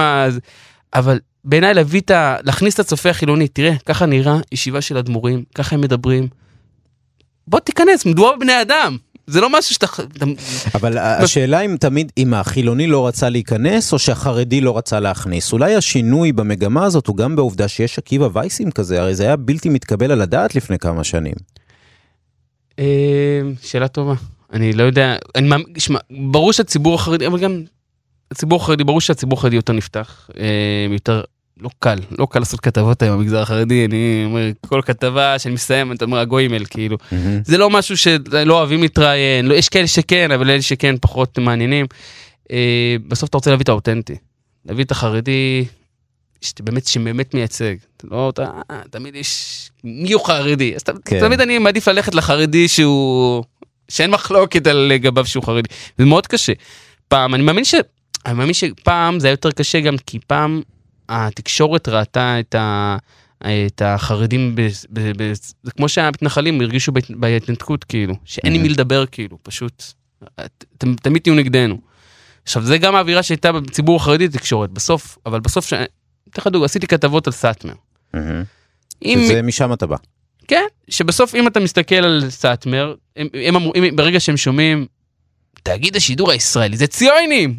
[0.94, 2.36] אבל בעיניי להביא את ה...
[2.44, 6.28] להכניס את הצופה החילוני, תראה, ככה נראה ישיבה של אדמו"רים, ככה הם מדברים.
[7.48, 8.98] בוא תיכנס, מדובר בבני אדם.
[9.30, 9.86] זה לא משהו שאתה...
[10.18, 10.26] אתה-
[10.76, 15.54] אבל השאלה אם תמיד, אם החילוני לא רצה להיכנס, או שהחרדי לא רצה להכניס.
[15.54, 19.70] אולי השינוי במגמה הזאת הוא גם בעובדה שיש עקיבא וייסים כזה, הרי זה היה בלתי
[19.70, 21.34] מתקבל על הדעת לפני כמה שנים.
[22.80, 24.14] אה, שאלה טובה.
[24.54, 26.00] אני לא יודע, אני מאמין, שמע,
[26.32, 27.64] ברור שהציבור החרדי, אבל גם
[28.32, 30.46] הציבור החרדי, ברור שהציבור החרדי יותר נפתח, אה,
[30.94, 31.24] יותר,
[31.62, 35.92] לא קל, לא קל לעשות כתבות היום במגזר החרדי, אני אומר, כל כתבה שאני מסיים,
[35.92, 36.98] אתה אומר, הגוימל, כאילו.
[37.12, 37.42] מהמם.
[37.46, 41.86] זה לא משהו שלא אוהבים להתראיין, לא, יש כאלה שכן, אבל אלה שכן פחות מעניינים.
[42.52, 44.16] אה, בסוף אתה רוצה להביא את האותנטי,
[44.66, 45.66] להביא את החרדי,
[46.42, 47.76] שבאמת, שבאמת מייצג.
[47.98, 50.76] אתה לא, אתה, אה, תמיד יש, מי הוא חרדי?
[50.76, 51.20] אז כן.
[51.20, 53.44] תמיד אני מעדיף ללכת לחרדי שהוא,
[53.90, 55.70] שאין מחלוקת על לגביו שהוא חרדי.
[55.98, 56.54] זה מאוד קשה.
[57.08, 57.76] פעם, אני מאמין ש...
[58.26, 60.62] אני מאמין שפעם זה היה יותר קשה גם כי פעם
[61.10, 62.98] התקשורת ראתה את ה...
[63.68, 65.32] את החרדים, ב, ב, ב,
[65.64, 69.84] זה כמו שהמתנחלים הרגישו בהת- בהתנתקות כאילו, שאין עם מי לדבר כאילו, פשוט,
[70.78, 71.78] אתם תמיד תהיו נגדנו.
[72.44, 75.88] עכשיו זה גם האווירה שהייתה בציבור החרדי תקשורת, בסוף, אבל בסוף, ש- אתן
[76.42, 77.74] לך דוגמא, עשיתי כתבות על סאטמר.
[79.06, 79.96] אם, שזה משם אתה בא.
[80.48, 84.86] כן, שבסוף אם אתה מסתכל על סאטמר, הם, הם אמרו, אם, ברגע שהם שומעים,
[85.64, 87.58] תאגיד השידור הישראלי, זה ציונים!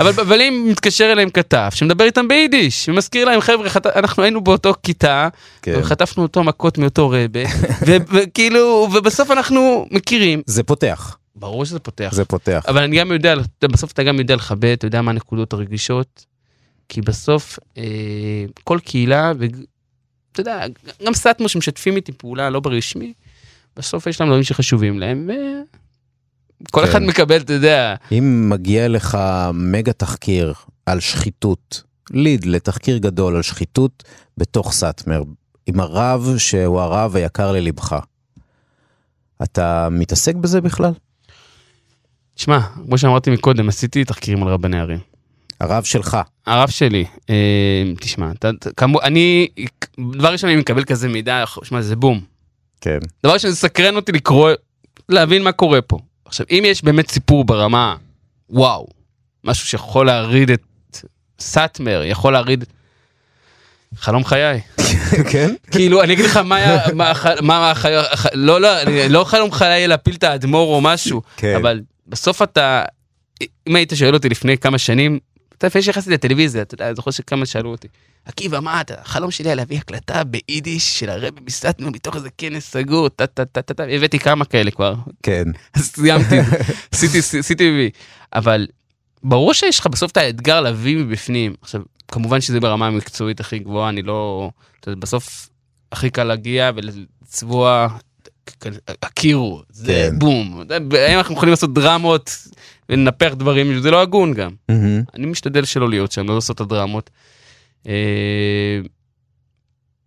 [0.00, 3.86] אבל, אבל אם מתקשר אליהם כתב, שמדבר איתם ביידיש, ומזכיר להם, חבר'ה, חט...
[3.86, 5.28] אנחנו היינו באותו כיתה,
[5.62, 5.74] כן.
[5.78, 7.40] וחטפנו אותו מכות מאותו רבה,
[7.86, 12.64] וכאילו, ובסוף אנחנו מכירים, זה פותח, ברור שזה פותח, זה פותח.
[12.68, 16.24] אבל אני גם יודע, בסוף אתה גם יודע לכבד, אתה יודע מה הנקודות הרגישות,
[16.88, 17.84] כי בסוף אה,
[18.64, 20.66] כל קהילה, ואתה יודע,
[21.06, 23.12] גם סאטמו שמשתפים איתי פעולה לא ברשמי,
[23.76, 25.30] בסוף יש להם דברים שחשובים להם,
[26.72, 26.84] כן.
[26.84, 29.18] אחד מקבל, אתה יודע, אם מגיע לך
[29.54, 30.54] מגה תחקיר
[30.86, 34.04] על שחיתות, ליד לתחקיר גדול על שחיתות
[34.38, 35.22] בתוך סאטמר,
[35.66, 37.98] עם הרב שהוא הרב היקר ללבך,
[39.42, 40.92] אתה מתעסק בזה בכלל?
[42.34, 44.98] תשמע, כמו שאמרתי מקודם, עשיתי תחקירים על רבני ערים.
[45.60, 46.16] הרב שלך.
[46.46, 47.34] הרב שלי, אה,
[48.00, 49.48] תשמע, אתה, אתה- כמו, אני,
[50.12, 52.20] דבר ראשון, אני מקבל כזה מידע, שמע, זה בום.
[52.80, 52.98] כן.
[53.22, 54.50] דבר ראשון, זה סקרן אותי לקרוא,
[55.08, 55.98] להבין מה קורה פה.
[56.34, 57.96] עכשיו, אם יש באמת סיפור ברמה,
[58.50, 58.86] וואו,
[59.44, 60.62] משהו שיכול להרעיד את
[61.38, 62.64] סאטמר, יכול להרעיד...
[63.96, 64.60] חלום חיי.
[65.32, 65.54] כן?
[65.70, 68.68] כאילו, אני אגיד לך מה היה, מה, הח- מה, הח- הח- לא, לא,
[69.08, 71.56] לא חלום חיי להפיל את האדמו"ר או משהו, כן.
[71.56, 72.84] אבל בסוף אתה,
[73.66, 75.18] אם היית שואל אותי לפני כמה שנים,
[75.58, 77.88] אתה לפני שנכנסתי לטלוויזיה, אתה יודע, אני זוכר שכמה שאלו אותי,
[78.24, 82.70] עקיבא, מה אתה, החלום שלי היה להביא הקלטה ביידיש של הרבי מסתנו מתוך איזה כנס
[82.70, 85.44] סגור, טה טה טה טה הבאתי כמה כאלה כבר, כן.
[85.74, 86.36] אז סיימתי,
[87.38, 87.90] עשיתי וי.
[88.34, 88.66] אבל
[89.22, 91.54] ברור שיש לך בסוף את האתגר להביא מבפנים.
[91.62, 94.50] עכשיו, כמובן שזה ברמה המקצועית הכי גבוהה, אני לא...
[94.86, 95.48] בסוף
[95.92, 97.88] הכי קל להגיע ולצבוע,
[99.02, 100.18] הכירו, זה כן.
[100.18, 100.62] בום.
[100.98, 102.30] האם אנחנו יכולים לעשות דרמות
[102.88, 104.50] ולנפח דברים, זה לא הגון גם.
[105.14, 107.10] אני משתדל שלא להיות שם, לא לעשות את הדרמות.
[107.88, 108.80] אה,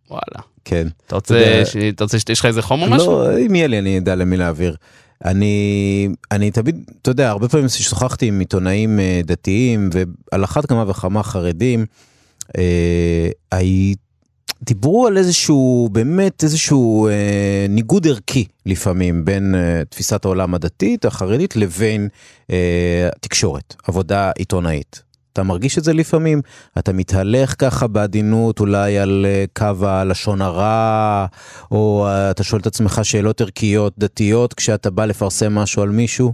[0.10, 0.48] וואלה.
[0.66, 0.88] כן.
[1.08, 3.12] אתה רוצה, אתה רוצה שיש לך איזה חום או משהו?
[3.12, 4.76] לא, אם יהיה לי אני אדע למי להעביר.
[5.26, 10.90] אני, אני תמיד, אתה יודע, הרבה פעמים ששוחחתי עם עיתונאים אה, דתיים, ועל אחת כמה
[10.90, 11.86] וכמה חרדים,
[12.58, 13.30] אה,
[14.62, 21.56] דיברו על איזשהו, באמת איזשהו אה, ניגוד ערכי לפעמים בין אה, תפיסת העולם הדתית, החרדית,
[21.56, 22.08] לבין
[22.52, 25.02] אה, תקשורת, עבודה עיתונאית.
[25.38, 26.42] אתה מרגיש את זה לפעמים?
[26.78, 31.26] אתה מתהלך ככה בעדינות אולי על אה, קו הלשון הרע,
[31.72, 36.34] או אה, אתה שואל את עצמך שאלות ערכיות דתיות כשאתה בא לפרסם משהו על מישהו?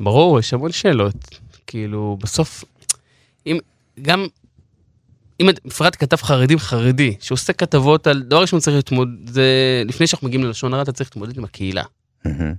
[0.00, 1.14] ברור, יש המון שאלות.
[1.66, 2.64] כאילו, בסוף,
[3.46, 3.58] אם,
[4.02, 4.26] גם,
[5.40, 10.28] אם בפרט כתב חרדים חרדי, שעושה כתבות על, דבר ראשון צריך להתמודד, זה, לפני שאנחנו
[10.28, 11.82] מגיעים ללשון הרע, אתה צריך להתמודד עם הקהילה.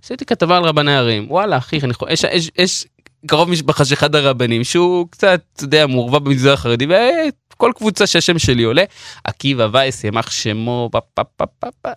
[0.03, 2.85] עשיתי כתבה על רבני ערים, וואלה, אחי, אני יכול, יש, יש, יש
[3.27, 6.87] קרוב משפחה של אחד הרבנים, שהוא קצת, אתה יודע, מעורבב במגזר החרדי,
[7.53, 8.83] וכל קבוצה שהשם שלי עולה,
[9.23, 11.89] עקיבא וייס, ימח שמו, פה פה פה פה פה.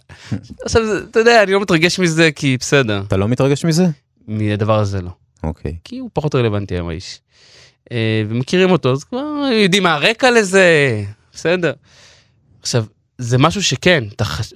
[0.65, 3.87] עכשיו, אתה יודע, אני לא מתרגש מזה, כי בסדר, אתה לא מתרגש מזה?
[4.29, 5.11] מהדבר הזה לא.
[5.43, 5.77] אוקיי.
[5.85, 7.21] כי הוא פחות רלוונטי היום האיש.
[7.93, 11.73] אה, ומכירים אותו, אז כבר יודעים מה הרקע לזה, בסדר.
[12.61, 12.85] עכשיו,
[13.19, 14.05] זה משהו שכן.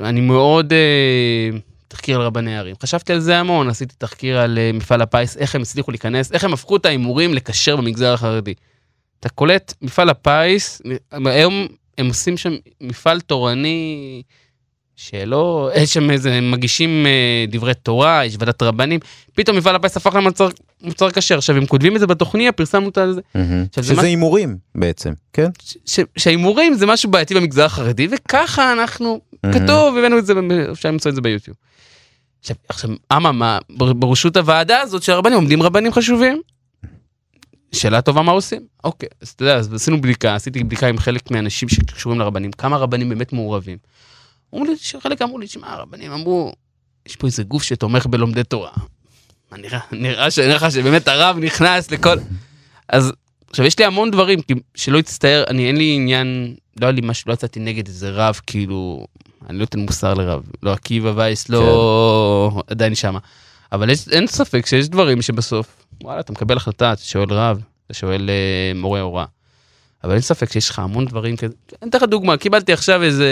[0.00, 1.58] אני מאוד, אה,
[1.96, 2.74] תחקיר על רבני ערים.
[2.82, 6.44] חשבתי על זה המון, עשיתי תחקיר על אה, מפעל הפיס, איך הם הצליחו להיכנס, איך
[6.44, 8.54] הם הפכו את ההימורים לקשר במגזר החרדי.
[9.20, 10.82] אתה קולט, מפעל הפיס,
[11.12, 11.66] היום
[11.98, 14.22] הם עושים שם מפעל תורני
[14.96, 19.00] שלא, יש שם איזה, הם מגישים אה, דברי תורה, יש ועדת רבנים,
[19.34, 20.48] פתאום מפעל הפיס הפך למוצר
[20.82, 21.38] מוצר כשר.
[21.38, 23.20] עכשיו, הם כותבים את זה בתוכניה, פרסמנו את זה.
[23.74, 25.48] זה שזה הימורים בעצם, כן?
[26.16, 29.20] שההימורים זה משהו בעייתי במגזר החרדי, וככה אנחנו,
[29.52, 30.34] כתוב, הבאנו את זה,
[30.72, 31.56] אפשר למצוא את זה ביוטיוב.
[32.40, 36.40] עכשיו, עכשיו, אממה, בר- בראשות הוועדה הזאת של הרבנים עומדים רבנים חשובים.
[37.72, 38.62] שאלה טובה מה עושים?
[38.84, 42.76] אוקיי, אז אתה יודע, אז עשינו בדיקה, עשיתי בדיקה עם חלק מהאנשים שקשורים לרבנים, כמה
[42.76, 43.78] רבנים באמת מעורבים.
[44.54, 46.52] אמרו לי, שחלק אמרו לי, שמע, הרבנים אמרו,
[47.06, 48.70] יש פה איזה גוף שתומך בלומדי תורה.
[49.52, 52.16] נראה, נראה ש- נראה לך שבאמת הרב נכנס לכל...
[52.88, 53.12] אז
[53.50, 54.38] עכשיו יש לי המון דברים,
[54.74, 58.40] שלא יצטער, אני אין לי עניין, לא היה לי משהו, לא יצאתי נגד איזה רב,
[58.46, 59.06] כאילו,
[59.50, 63.18] אני לא אתן מוסר לרב, לא עקיבא וייס, לא עדיין שמה.
[63.72, 67.94] אבל יש, אין ספק שיש דברים שבסוף, וואלה, אתה מקבל החלטה, אתה שואל רב, אתה
[67.94, 69.24] שואל אה, מורה הוראה.
[70.04, 71.54] אבל אין ספק שיש לך המון דברים כזה.
[71.82, 73.28] אני אתן לך דוגמה, קיבלתי עכשיו איזה...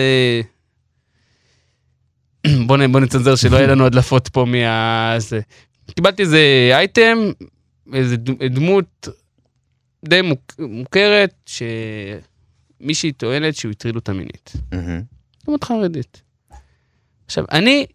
[2.67, 5.15] בוא, נ, בוא נצנזר שלא יהיה לנו הדלפות פה מה...
[5.19, 5.41] זה.
[5.95, 7.19] קיבלתי איזה אייטם,
[7.93, 8.17] איזה
[8.51, 9.09] דמות
[10.05, 10.21] די
[10.59, 11.51] מוכרת,
[12.81, 14.53] שמישהי טוענת שהוא הטריד אותה מינית.
[15.47, 16.23] דמות חרדית.
[17.27, 17.87] עכשיו, אני,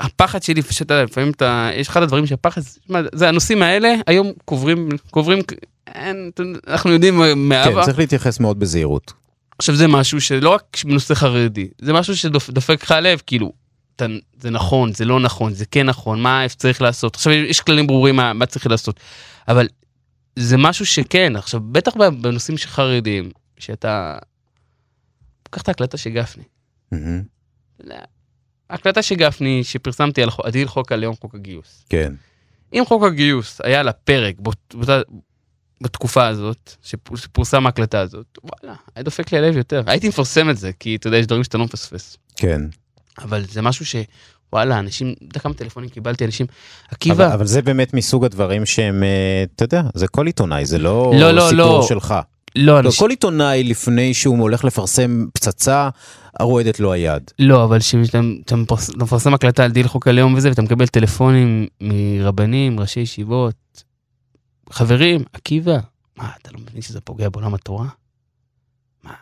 [0.00, 4.88] הפחד שלי, יודע, לפעמים אתה, יש אחד הדברים שהפחד, שמע, זה הנושאים האלה, היום קוברים,
[5.10, 5.38] קוברים,
[5.86, 6.30] אין,
[6.66, 7.84] אנחנו יודעים כן, מאהבה.
[7.84, 9.12] צריך להתייחס מאוד בזהירות.
[9.58, 13.52] עכשיו זה משהו שלא רק בנושא חרדי, זה משהו שדופק לך לב, כאילו,
[13.96, 14.06] אתה,
[14.40, 17.14] זה נכון, זה לא נכון, זה כן נכון, מה צריך לעשות.
[17.16, 19.00] עכשיו יש כללים ברורים מה, מה צריך לעשות,
[19.48, 19.68] אבל
[20.36, 24.18] זה משהו שכן, עכשיו בטח בנושאים של חרדים, שאתה...
[25.50, 26.44] קח את ההקלטה של גפני.
[26.94, 27.22] מהמם.
[27.76, 28.00] אתה יודע,
[28.70, 31.84] ההקלטה של גפני שפרסמתי על עדיל חוק הלאום, חוק הגיוס.
[31.88, 32.12] כן.
[32.72, 34.34] אם חוק הגיוס היה על הפרק
[35.80, 39.82] בתקופה הזאת, שפ- שפורסם ההקלטה הזאת, וואלה, היה דופק לי הלב יותר.
[39.86, 42.16] הייתי מפרסם את זה, כי אתה יודע, יש דברים שאתה לא מפספס.
[42.36, 42.60] כן.
[43.18, 43.96] אבל זה משהו ש...
[44.52, 48.66] וואלה, אנשים, אתה יודע כמה טלפונים קיבלתי, אנשים, אבל, עקיבא, אבל זה באמת מסוג הדברים
[48.66, 51.86] שהם, אה, אתה יודע, זה כל עיתונאי, זה לא, לא, לא, סיפור לא.
[51.88, 52.14] שלך.
[52.56, 55.88] לא, לא, אנשים, כל עיתונאי לפני שהוא הולך לפרסם פצצה,
[56.40, 57.30] רועדת לו היד.
[57.38, 60.86] לא, אבל כשאתה אתה מפרס- אתה מפרסם הקלטה על דיל חוק הלאום וזה, ואתה מקבל
[60.86, 63.84] טלפונים מרבנים, ראשי ישיבות,
[64.70, 65.76] חברים, עקיבא,
[66.16, 67.86] מה, אתה לא מבין שזה פוגע בעולם התורה?
[69.02, 69.12] מה?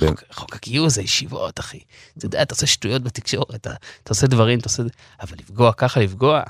[0.00, 1.78] ב- חוק, חוק הגיוס זה ישיבות, אחי.
[2.18, 3.70] אתה יודע, אתה עושה שטויות בתקשורת, אתה,
[4.02, 4.82] אתה עושה דברים, אתה עושה...
[5.20, 6.42] אבל לפגוע ככה, לפגוע?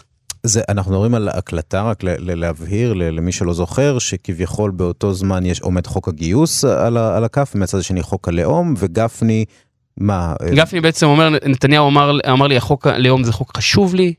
[0.42, 5.86] זה, אנחנו מדברים על הקלטה, רק להבהיר למי שלא זוכר, שכביכול באותו זמן יש עומד
[5.86, 9.44] חוק הגיוס על, על הכף, ומהצד השני חוק הלאום, וגפני,
[9.96, 10.34] מה?
[10.42, 14.14] אה, גפני בעצם אומר, נתניהו אמר, אמר לי, החוק הלאום זה חוק חשוב לי,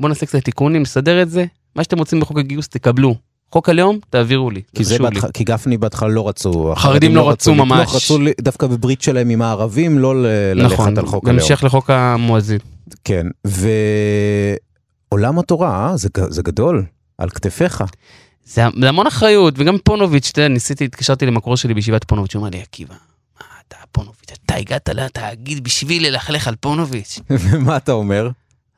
[0.00, 1.44] בוא נעשה קצת תיקונים, נסדר את זה,
[1.76, 3.14] מה שאתם רוצים בחוק הגיוס תקבלו.
[3.52, 5.14] חוק הלאום, תעבירו לי, כי, זה חשוב לי.
[5.20, 5.30] בהתח...
[5.34, 7.94] כי גפני בהתחלה לא רצו, החרדים לא רצו לתמוך, ממש.
[7.94, 11.38] רצו ל- דווקא בברית שלהם עם הערבים, לא ל- ללכת נכון, על חוק הלאום.
[11.38, 12.58] בהמשך לחוק המואזין.
[13.04, 13.26] כן,
[15.14, 16.84] ועולם התורה, אה, זה, זה גדול,
[17.18, 17.84] על כתפיך.
[18.44, 22.40] זה, זה המון אחריות, וגם פונוביץ', אתה יודע, ניסיתי, התקשרתי למקור שלי בישיבת פונוביץ', הוא
[22.40, 22.94] אמר לי, עקיבא,
[23.40, 27.18] מה אתה פונוביץ', אתה הגעת לתאגיד בשביל ללכלך על פונוביץ'.
[27.50, 28.28] ומה אתה אומר?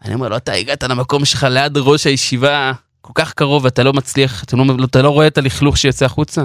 [0.05, 3.93] אני אומר לו, אתה הגעת למקום שלך ליד ראש הישיבה, כל כך קרוב, ואתה לא
[3.93, 6.45] מצליח, אתה לא, אתה לא רואה את הלכלוך שיוצא החוצה.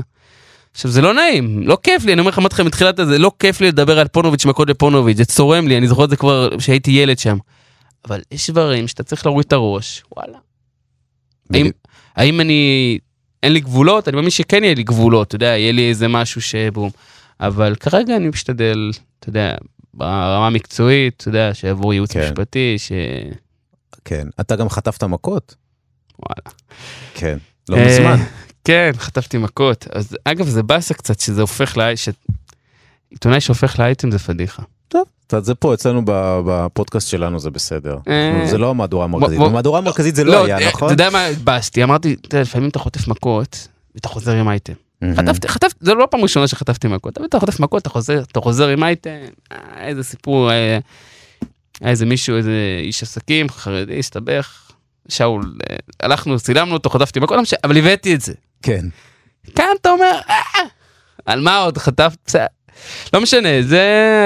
[0.74, 3.32] עכשיו, זה לא נעים, לא כיף לי, אני אומר לך, אמרתי לכם בתחילת הזה, לא
[3.40, 6.58] כיף לי לדבר על פונוביץ' מכות לפונוביץ', זה צורם לי, אני זוכר את זה כבר
[6.58, 7.38] כשהייתי ילד שם.
[8.06, 10.38] אבל יש דברים שאתה צריך להוריד את הראש, וואלה.
[11.54, 11.70] האם,
[12.16, 13.00] האם אני,
[13.44, 14.08] אין לי גבולות?
[14.08, 16.90] אני מאמין שכן יהיה לי גבולות, אתה יודע, יהיה לי איזה משהו שבום.
[17.40, 19.56] אבל כרגע אני משתדל, אתה יודע,
[19.94, 22.24] ברמה המקצועית, אתה יודע, שיעבור ייעוץ כן.
[22.24, 22.92] משפטי, ש...
[24.06, 25.56] כן, אתה גם חטפת מכות?
[26.20, 26.58] וואלה.
[27.14, 27.38] כן,
[27.70, 28.26] לא אה, מזמן.
[28.64, 29.88] כן, חטפתי מכות.
[29.92, 31.98] אז אגב, זה באסה קצת שזה הופך לאי...
[31.98, 32.10] ש...
[33.10, 34.64] עיתונאי שהופך לאייטם זה פדיחה.
[35.32, 36.02] אתה- זה פה אצלנו
[36.46, 37.98] בפודקאסט שלנו זה בסדר.
[38.08, 39.40] אה, זה לא המהדורה המרכזית.
[39.40, 40.86] במהדורה המרכזית זה לא היה, אה, נכון?
[40.88, 41.84] אתה יודע מה התבאסתי?
[41.84, 44.74] אמרתי, לפעמים אתה חוטף מכות, ואתה חוזר עם אייטם.
[45.16, 47.82] חטפתי, חטפתי, זה לא פעם ראשונה שחטפתי מכות, אתה חוטף מכות,
[48.32, 49.10] אתה חוזר, עם אייטם,
[49.52, 50.80] אה, איזה סיפור, היה
[51.82, 52.52] איזה מישהו, איזה
[52.84, 54.72] איש עסקים, חרדי, הסתבך,
[55.10, 55.54] שאול,
[56.00, 58.34] הלכנו, צילמנו אותו, חטפתי מכות, לא אבל הבאתי את זה.
[58.62, 58.86] כן.
[59.56, 60.36] כאן אתה אומר, "אה,
[61.26, 62.36] על מה עוד חטפת?
[63.14, 63.80] לא משנה, זה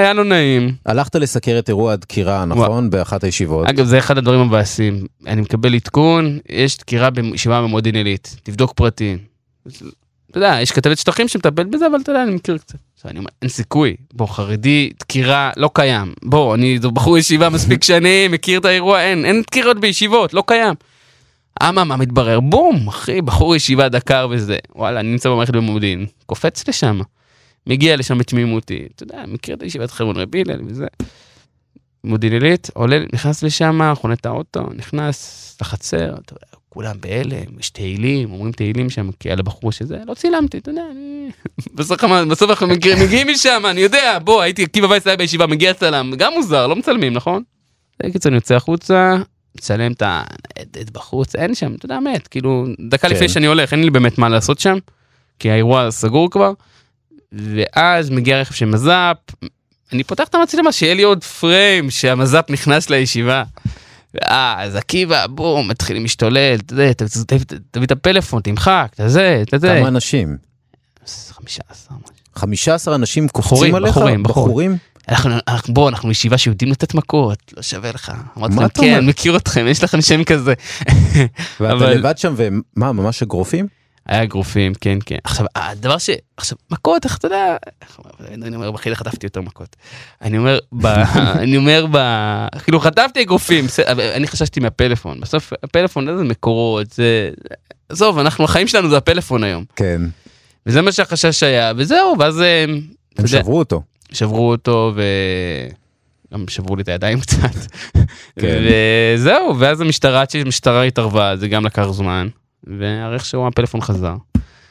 [0.04, 0.76] היה לא נעים.
[0.86, 2.90] הלכת לסקר את אירוע הדקירה, נכון?
[2.90, 3.68] באחת הישיבות.
[3.68, 5.06] אגב, זה אחד הדברים המבאסים.
[5.28, 9.18] אני מקבל עדכון, יש דקירה בישיבה במודיעין עילית, תבדוק פרטים.
[9.68, 12.78] אתה יודע, יש כתבת שטחים שמטפלת בזה, אבל אתה יודע, אני מכיר קצת.
[12.96, 16.14] עכשיו אני אומר, אין סיכוי, בוא, חרדי, דקירה, לא קיים.
[16.24, 20.74] בוא, אני בחור ישיבה מספיק שנים, מכיר את האירוע, אין, אין דקירות בישיבות, לא קיים.
[21.64, 24.58] אממה, מתברר, בום, אחי, בחור ישיבה דקר וזה.
[24.76, 27.00] וואלה, אני נמצא במערכת במודיעין, קופץ לשם.
[27.68, 30.88] מגיע לשם בתמימותי, אתה יודע, מכיר את ישיבת חברון רבי הלל וזה.
[32.04, 37.70] מודיעין עילית, עולה, נכנס לשם, חונה את האוטו, נכנס לחצר, אתה יודע, כולם בהלם, יש
[37.70, 41.30] תהילים, אומרים תהילים שם, כי על הבחור שזה, לא צילמתי, אתה יודע, אני...
[42.30, 46.34] בסוף, אנחנו מגיעים, משם, אני יודע, בוא, הייתי, עקיבא וייס היה בישיבה, מגיע צלם, גם
[46.34, 47.44] מוזר, לא מצלמים, נכון?
[48.04, 49.16] בקיצור, אני יוצא החוצה,
[49.58, 53.16] מצלם את הניידת בחוץ, אין שם, אתה יודע, מת, כאילו, דקה כן.
[53.16, 54.78] לפני שאני הולך, אין לי באמת מה לעשות שם,
[55.40, 56.54] כי האירוע סגור כבר,
[57.36, 59.18] ואז מגיע רכב של מז"פ,
[59.94, 63.44] אני פותח את המצלמה, שיהיה לי עוד פריים שהמז"פ נכנס לישיבה.
[64.14, 66.92] ואז עקיבא, בום, מתחילים להשתולל, אתה יודע,
[67.72, 69.76] תביא את הפלאפון, תמחק, אתה זה, אתה זה.
[69.80, 70.38] כמה אנשים?
[71.32, 71.98] 15.
[72.36, 73.92] 15 אנשים קופצים עליך?
[73.92, 74.78] בחורים, בחורים.
[75.10, 78.12] אנחנו, אנחנו, בוא, אנחנו ישיבה שיודעים לתת מכות, לא שווה לך.
[78.38, 78.70] אמרתי להם?
[79.02, 80.54] כן, מכיר אתכם, יש לכם שם כזה.
[81.60, 83.68] ואתה לבד שם, ומה, ממש אגרופים?
[84.06, 85.18] היה אגרופים, כן, כן.
[85.24, 86.10] עכשיו, הדבר ש...
[86.38, 87.58] עכשיו, מכות, איך אתה יודע...
[88.32, 89.76] אני אומר, בחילה חטפתי יותר מכות.
[90.22, 90.86] אני אומר, ב...
[91.44, 91.98] אני אומר, ב...
[92.64, 95.20] כאילו, חטפתי אגרופים, אני חששתי מהפלאפון.
[95.20, 97.30] בסוף, הפלאפון, זה מקורות, זה...
[97.90, 99.64] עזוב, אנחנו, החיים שלנו זה הפלאפון היום.
[99.76, 100.02] כן.
[100.66, 102.42] וזה מה שהחשש היה, וזהו, ואז...
[102.42, 102.66] אה,
[103.18, 103.82] הם שברו אותו.
[104.12, 105.02] שברו אותו, ו...
[106.34, 107.56] גם שברו לי את הידיים קצת.
[108.40, 108.64] כן.
[109.16, 112.28] וזהו, ואז המשטרה, עד שהמשטרה התערבה, זה גם לקח זמן.
[112.68, 114.16] והרי איכשהו הפלאפון חזר.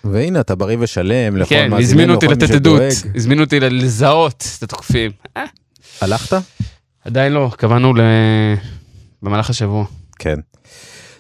[0.05, 2.83] והנה, אתה בריא ושלם, לכל כן, מאזיננו, הזמינו אותי לתת עדות.
[3.15, 5.11] הזמינו אותי לזהות את התוקפים.
[5.37, 5.45] אה,
[6.01, 6.37] הלכת?
[7.05, 8.01] עדיין לא, קבענו ל...
[9.23, 9.85] במהלך השבוע.
[10.19, 10.39] כן.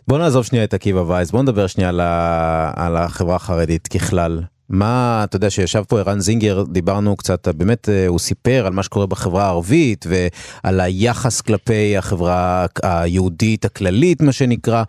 [0.08, 2.72] בוא נעזוב שנייה את עקיבא וייס, בוא נדבר שנייה על, ה...
[2.76, 4.42] על החברה החרדית ככלל.
[4.68, 8.82] מה, אתה יודע שישב פה ערן זינגר, דיברנו קצת, באמת אה, הוא סיפר על מה
[8.82, 14.82] שקורה בחברה הערבית ועל היחס כלפי החברה היהודית הכללית, מה שנקרא,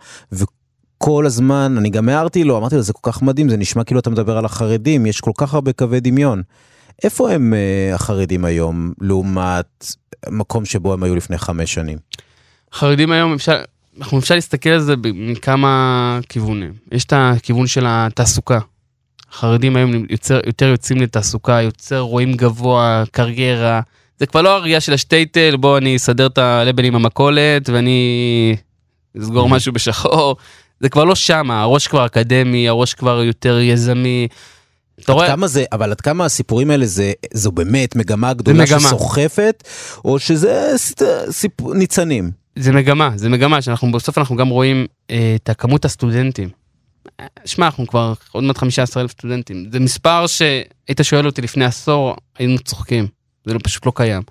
[0.96, 4.00] וכל הזמן, אני גם הערתי לו, אמרתי לו, זה כל כך מדהים, זה נשמע כאילו
[4.00, 6.42] אתה מדבר על החרדים, יש כל כך הרבה קווי דמיון.
[7.04, 9.86] איפה הם אה, החרדים היום, לעומת
[10.30, 11.98] מקום שבו הם היו לפני חמש שנים?
[12.72, 13.62] חרדים היום אפשר,
[13.98, 16.72] אנחנו אפשר להסתכל על זה מכמה כיוונים.
[16.92, 18.58] יש את הכיוון של התעסוקה.
[19.32, 23.80] חרדים היום יותר, יותר יוצאים לתעסוקה, יותר רואים גבוה, קריירה.
[24.18, 28.56] זה כבר לא הראייה של השטייטל, בוא אני אסדר את הלבן עם המכולת ואני
[29.18, 30.36] אסגור משהו בשחור.
[30.80, 34.28] זה כבר לא שמה, הראש כבר אקדמי, הראש כבר יותר יזמי.
[35.00, 35.26] אתה עד רואה?
[35.26, 38.80] כמה זה, אבל עד כמה הסיפורים האלה זה, זו באמת מגמה גדולה מגמה.
[38.80, 39.68] שסוחפת,
[40.04, 40.98] או שזה סיפ,
[41.30, 42.30] סיפ, ניצנים?
[42.56, 46.48] זה מגמה, זה מגמה שאנחנו בסוף אנחנו גם רואים אה, את הכמות הסטודנטים.
[47.44, 49.68] שמע, אנחנו כבר עוד מעט 15 אלף סטודנטים.
[49.72, 53.06] זה מספר שהיית שואל אותי לפני עשור, היינו צוחקים.
[53.44, 54.22] זה לא, פשוט לא קיים.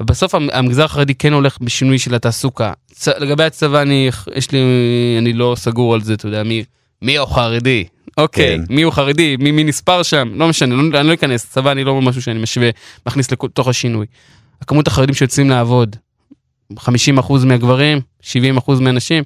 [0.00, 2.72] אבל בסוף המ- המגזר החרדי כן הולך בשינוי של התעסוקה.
[2.92, 3.08] צ...
[3.08, 4.58] לגבי הצבא, אני, יש לי,
[5.18, 6.64] אני לא סגור על זה, אתה יודע, מי,
[7.02, 7.84] מי הוא חרדי?
[8.18, 8.74] אוקיי, כן.
[8.74, 9.36] מי הוא חרדי?
[9.36, 10.28] מי, מי נספר שם?
[10.34, 12.70] לא משנה, לא, אני לא אכנס, צבא אני לא משהו שאני משווה,
[13.06, 14.06] מכניס לתוך השינוי.
[14.62, 15.96] הכמות החרדים שיוצאים לעבוד,
[16.74, 16.78] 50%
[17.46, 18.24] מהגברים, 70%
[18.80, 19.24] מהנשים,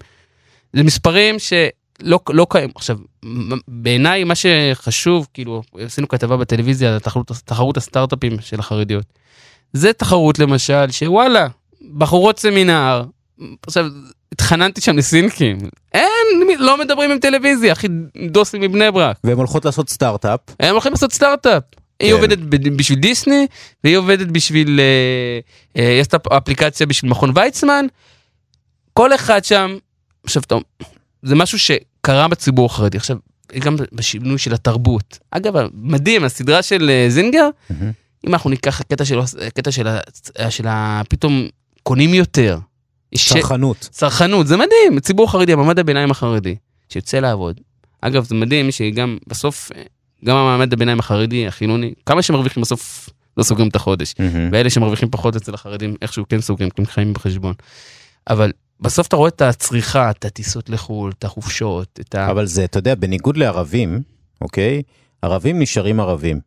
[0.72, 2.70] זה מספרים שלא לא קיים.
[2.74, 2.98] עכשיו,
[3.68, 9.04] בעיניי מה שחשוב, כאילו, עשינו כתבה בטלוויזיה על תחרות, תחרות הסטארט-אפים של החרדיות.
[9.72, 11.46] זה תחרות למשל, שוואלה,
[11.98, 13.04] בחורות סמינר,
[13.66, 13.87] עכשיו,
[14.32, 15.58] התחננתי שם לסינקים,
[15.94, 17.87] אין, לא מדברים עם טלוויזיה, אחי,
[18.30, 19.16] דוסים מבני ברק.
[19.24, 21.62] והן הולכות לעשות סטארט-אפ, הם הולכים לעשות סטארט-אפ.
[22.00, 22.14] היא כן.
[22.14, 23.46] עובדת ב- בשביל דיסני,
[23.85, 25.38] והיא עובדת בשביל, אה,
[25.82, 27.87] אה, יש את האפליקציה בשביל מכון ויצמן.
[28.92, 29.76] כל אחד שם,
[30.24, 30.62] עכשיו טוב,
[31.22, 32.96] זה משהו שקרה בציבור החרדי.
[32.96, 33.16] עכשיו,
[33.58, 35.18] גם בשינוי של התרבות.
[35.30, 37.92] אגב, מדהים, הסדרה של אה, זינגר, מהמם.
[38.26, 39.87] אם אנחנו ניקח הקטע של, הקטע של,
[40.50, 40.64] של.
[41.08, 41.48] פתאום
[41.82, 42.58] קונים יותר.
[43.14, 43.88] צרכנות.
[43.90, 46.56] צרכנות, זה מדהים, הציבור החרדי, המעמד הביניים החרדי,
[46.88, 47.61] שיוצא לעבוד.
[48.00, 49.70] אגב, זה מדהים שגם בסוף,
[50.24, 54.14] גם המעמד הביניים החרדי, החילוני, כמה שמרוויחים בסוף לא סוגרים את החודש.
[54.18, 54.48] מהמם.
[54.52, 57.54] ואלה שמרוויחים פחות אצל החרדים, איכשהו כן סוגרים, כי הם חיים בחשבון.
[58.31, 62.31] אבל בסוף אתה רואה את הצריכה, את הטיסות לחו"ל, את החופשות, את ה...
[62.31, 64.02] אבל זה, אתה יודע, בניגוד לערבים,
[64.40, 64.83] אוקיי?
[65.23, 66.40] ערבים נשארים ערבים,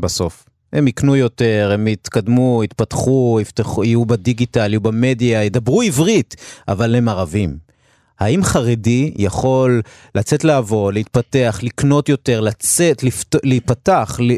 [0.00, 0.44] בסוף.
[0.72, 6.36] הם יקנו יותר, הם יתקדמו, יתפתחו, יפתחו, יהיו בדיגיטל, יהיו במדיה, ידברו עברית,
[6.68, 7.72] אבל הם ערבים.
[8.20, 9.82] האם חרדי יכול
[10.14, 13.36] לצאת לעבוד, להתפתח, לקנות יותר, לצאת, לפת...
[13.44, 14.32] להיפתח, ל...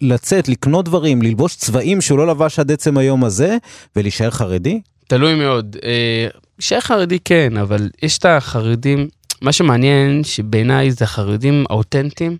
[0.00, 3.56] לצאת, לקנות דברים, ללבוש צבעים שהוא לא לבש עד עצם היום הזה,
[3.96, 4.80] ולהישאר חרדי?
[5.06, 5.76] תלוי מאוד.
[5.84, 9.08] אה, להישאר חרדי כן, אבל יש את החרדים,
[9.42, 12.36] מה שמעניין שבעיניי זה החרדים האותנטיים,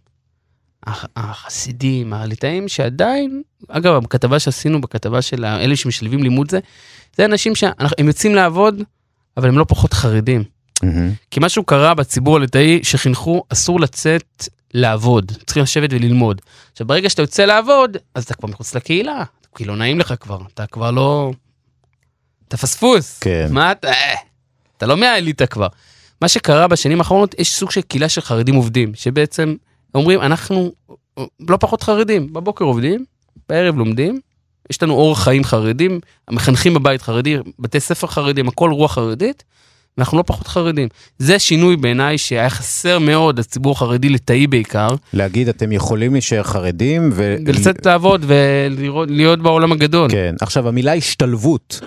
[1.16, 6.58] החסידים, הליטאים, שעדיין, אגב, בכתבה שעשינו, בכתבה של אלה שמשלבים לימוד זה,
[7.16, 8.82] זה אנשים שהם יוצאים לעבוד,
[9.36, 10.44] אבל הם לא פחות חרדים.
[10.82, 11.12] מהמם.
[11.30, 16.40] כי משהו קרה בציבור הליטאי שחינכו, אסור לצאת לעבוד, צריכים לשבת וללמוד.
[16.72, 19.24] עכשיו, ברגע שאתה יוצא לעבוד, אז אתה כבר מחוץ לקהילה,
[19.56, 21.32] כי לא נעים לך כבר, אתה כבר לא...
[22.48, 23.18] אתה פספוס.
[23.18, 23.48] כן.
[23.50, 23.88] מה אתה...
[23.88, 24.14] אה,
[24.76, 25.68] אתה לא מהאליטה כבר.
[26.20, 29.54] מה שקרה בשנים האחרונות, יש סוג של קהילה של חרדים עובדים, שבעצם
[29.96, 30.72] אומרים, אנחנו
[31.48, 33.04] לא פחות חרדים, בבוקר עובדים,
[33.48, 34.20] בערב לומדים,
[34.70, 39.44] יש לנו אורח חיים חרדים, המחנכים בבית חרדי, בתי ספר חרדים, הכל רוח חרדית,
[39.98, 40.88] ואנחנו לא פחות חרדים.
[41.18, 47.10] זה שינוי בעיניי שהיה חסר מאוד לציבור החרדי ליטאי בעיקר, להגיד, אתם יכולים להישאר חרדים
[47.12, 47.36] ו...
[47.46, 50.10] ולצאת לעבוד ולהיות בעולם הגדול.
[50.10, 50.34] כן.
[50.40, 51.80] עכשיו, המילה השתלבות,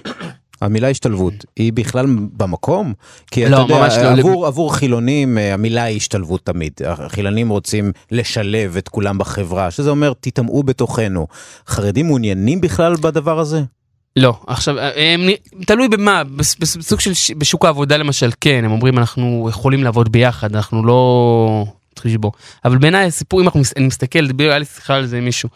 [0.62, 2.06] המילה השתלבות, היא בכלל
[2.38, 2.94] במקום?
[3.32, 4.20] כי אתה לא, יודע, לא.
[4.20, 6.74] עבור, עבור חילונים אה, המילה היא השתלבות תמיד.
[6.86, 11.28] החילונים רוצים לשלב את כולם בחברה, שזה אומר, תטמעו בתוכנו.
[11.68, 13.62] חרדים מעוניינים בכלל בדבר הזה?
[14.16, 18.72] לא, עכשיו, הם, נ- תלוי במה, בס- בס- בסוג של, בשוק העבודה למשל, כן, הם
[18.72, 21.66] אומרים אנחנו יכולים לעבוד ביחד, אנחנו לא...
[21.96, 22.32] צריך לשבור.
[22.66, 25.50] אבל בעיניי הסיפור, אם אנחנו, אני מסתכל, דיבר, היה לי שיחה על זה עם מישהו.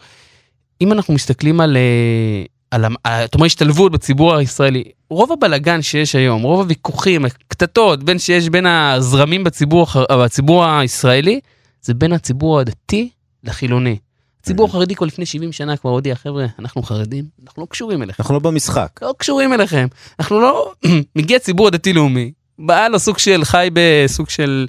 [0.80, 5.82] אם אנחנו מסתכלים על, אה, על, המ- ה- אתה אומר השתלבות בציבור הישראלי, רוב הבלגן
[5.82, 11.40] שיש היום, רוב הוויכוחים, הקטטות בין שיש בין הזרמים בציבור, הח- בציבור הישראלי,
[11.82, 13.08] זה בין הציבור הדתי
[13.44, 13.96] לחילוני.
[14.40, 18.22] הציבור החרדי כבר לפני 70 שנה כבר הודיע, חבר'ה, אנחנו חרדים, אנחנו לא קשורים אליכם.
[18.22, 18.90] אנחנו לא במשחק.
[19.02, 19.86] לא קשורים אליכם.
[20.18, 20.72] אנחנו לא...
[21.16, 24.66] מגיע ציבור הדתי-לאומי, בא לו סוג של חי בסוג של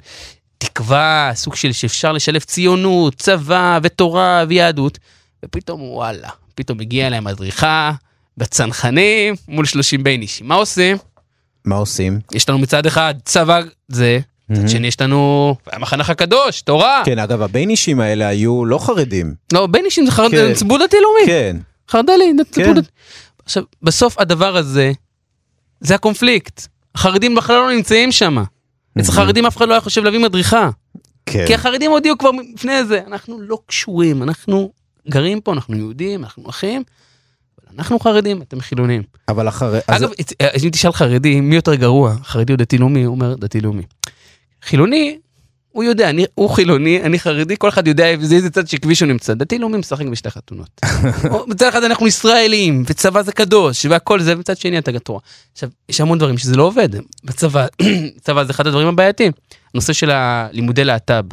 [0.58, 4.98] תקווה, סוג של שאפשר לשלב ציונות, צבא ותורה ויהדות,
[5.44, 7.92] ופתאום וואלה, פתאום מגיע להם אדריכה
[8.36, 10.48] בצנחנים מול 30 בין אישים.
[10.48, 10.96] מה עושים?
[11.64, 12.20] מה עושים?
[12.32, 14.18] יש לנו מצד אחד צבא זה,
[14.50, 17.02] מצד שני יש לנו המחנך הקדוש, תורה.
[17.04, 19.34] כן, אגב, הבין אישים האלה היו לא חרדים.
[19.52, 20.54] לא, בין אישים זה חרד- כן.
[20.54, 21.26] ציבור דתי-לאומי.
[21.26, 21.56] כן.
[21.90, 22.80] חרד"לי, ציבור כן.
[22.80, 22.88] דתי.
[23.44, 24.92] עכשיו, בסוף הדבר הזה,
[25.80, 26.66] זה הקונפליקט.
[26.94, 28.36] החרדים בכלל לא נמצאים שם.
[29.00, 30.70] אצל חרדים אף אחד לא היה חושב להביא מדריכה.
[31.26, 31.44] כן.
[31.46, 34.70] כי החרדים הודיעו כבר לפני זה, אנחנו לא קשורים, אנחנו
[35.10, 36.82] גרים פה, אנחנו יהודים, אנחנו אחים,
[37.58, 39.02] אבל אנחנו חרדים, אתם חילונים.
[39.28, 39.80] אבל אחרי...
[39.88, 43.34] אז- אגב, אה, אם תשאל חרדי, מי יותר גרוע, חרדי או דתי לאומי, הוא אומר
[43.34, 43.82] דתי לאומי.
[44.62, 45.18] חילוני,
[45.68, 49.08] הוא יודע, אני, הוא חילוני, אני חרדי, כל אחד יודע איזה צד של כביש הוא
[49.08, 49.34] נמצא.
[49.34, 50.80] דתי לאומי משחק בשתי חתונות.
[51.50, 55.20] מצד אחד אנחנו ישראלים, וצבא זה קדוש, והכל זה, ומצד שני אתה גטורה.
[55.52, 56.88] עכשיו, יש המון דברים שזה לא עובד.
[57.24, 57.66] בצבא,
[58.24, 59.32] צבא זה אחד הדברים הבעייתיים.
[59.74, 61.24] הנושא של הלימודי להט"ב.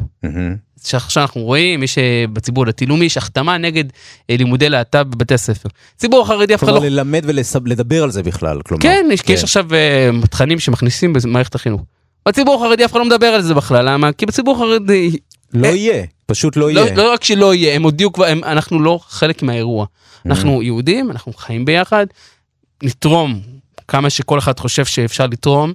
[0.84, 1.98] שעכשיו אנחנו רואים, יש
[2.32, 3.84] בציבור הדתי-לאומי, יש החתמה נגד
[4.30, 5.68] אה, לימודי להט"ב בבתי הספר.
[5.96, 6.72] ציבור החרדי אף אחד לא...
[6.72, 8.82] כלומר, ללמד ולדבר על זה בכלל, כלומר.
[8.82, 11.80] כן, יש, כי יש עכשיו אה, תכנים שמכניסים במערכת החינוך.
[12.28, 14.12] בציבור החרדי אף אחד לא מדבר על זה בכלל, למה?
[14.12, 15.10] כי בציבור החרדי,
[15.52, 16.94] לא אה, יהיה, פשוט לא לא, יהיה.
[16.94, 19.84] לא רק שלא יהיה, הם הודיעו כבר, הם, אנחנו לא חלק מהאירוע.
[19.84, 20.18] Mm-hmm.
[20.26, 22.06] אנחנו יהודים, אנחנו חיים ביחד,
[22.82, 23.40] נתרום
[23.88, 25.72] כמה שכל אחד חושב שאפשר לתרום,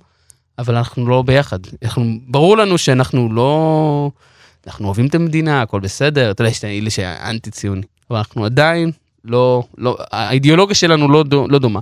[0.60, 1.60] אבל אנחנו לא ביחד.
[1.84, 4.12] אנחנו, ברור לנו שאנחנו לא...
[4.68, 8.46] אנחנו אוהבים את המדינה, הכל בסדר, אתה יודע, יש את האלה שהאנטי ציוני, אבל אנחנו
[8.46, 8.92] עדיין
[9.24, 11.80] לא, לא, האידיאולוגיה שלנו לא, דו, לא דומה.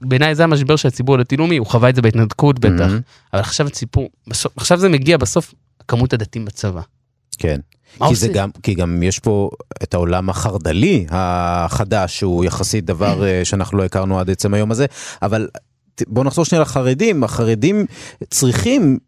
[0.00, 3.00] בעיניי זה המשבר של הציבור הדתי-לאומי, הוא חווה את זה בהתנתקות בטח, מהמם.
[3.32, 5.54] אבל עכשיו הציבור, בסוף, עכשיו זה מגיע בסוף
[5.88, 6.80] כמות הדתיים בצבא.
[7.38, 7.60] כן.
[8.08, 8.28] כי, זה?
[8.28, 9.50] גם, כי גם יש פה
[9.82, 14.86] את העולם החרד"לי החדש, שהוא יחסית דבר אה, שאנחנו לא הכרנו עד עצם היום הזה,
[15.22, 15.48] אבל
[16.06, 17.86] בוא נחזור שנייה לחרדים, החרדים
[18.30, 18.98] צריכים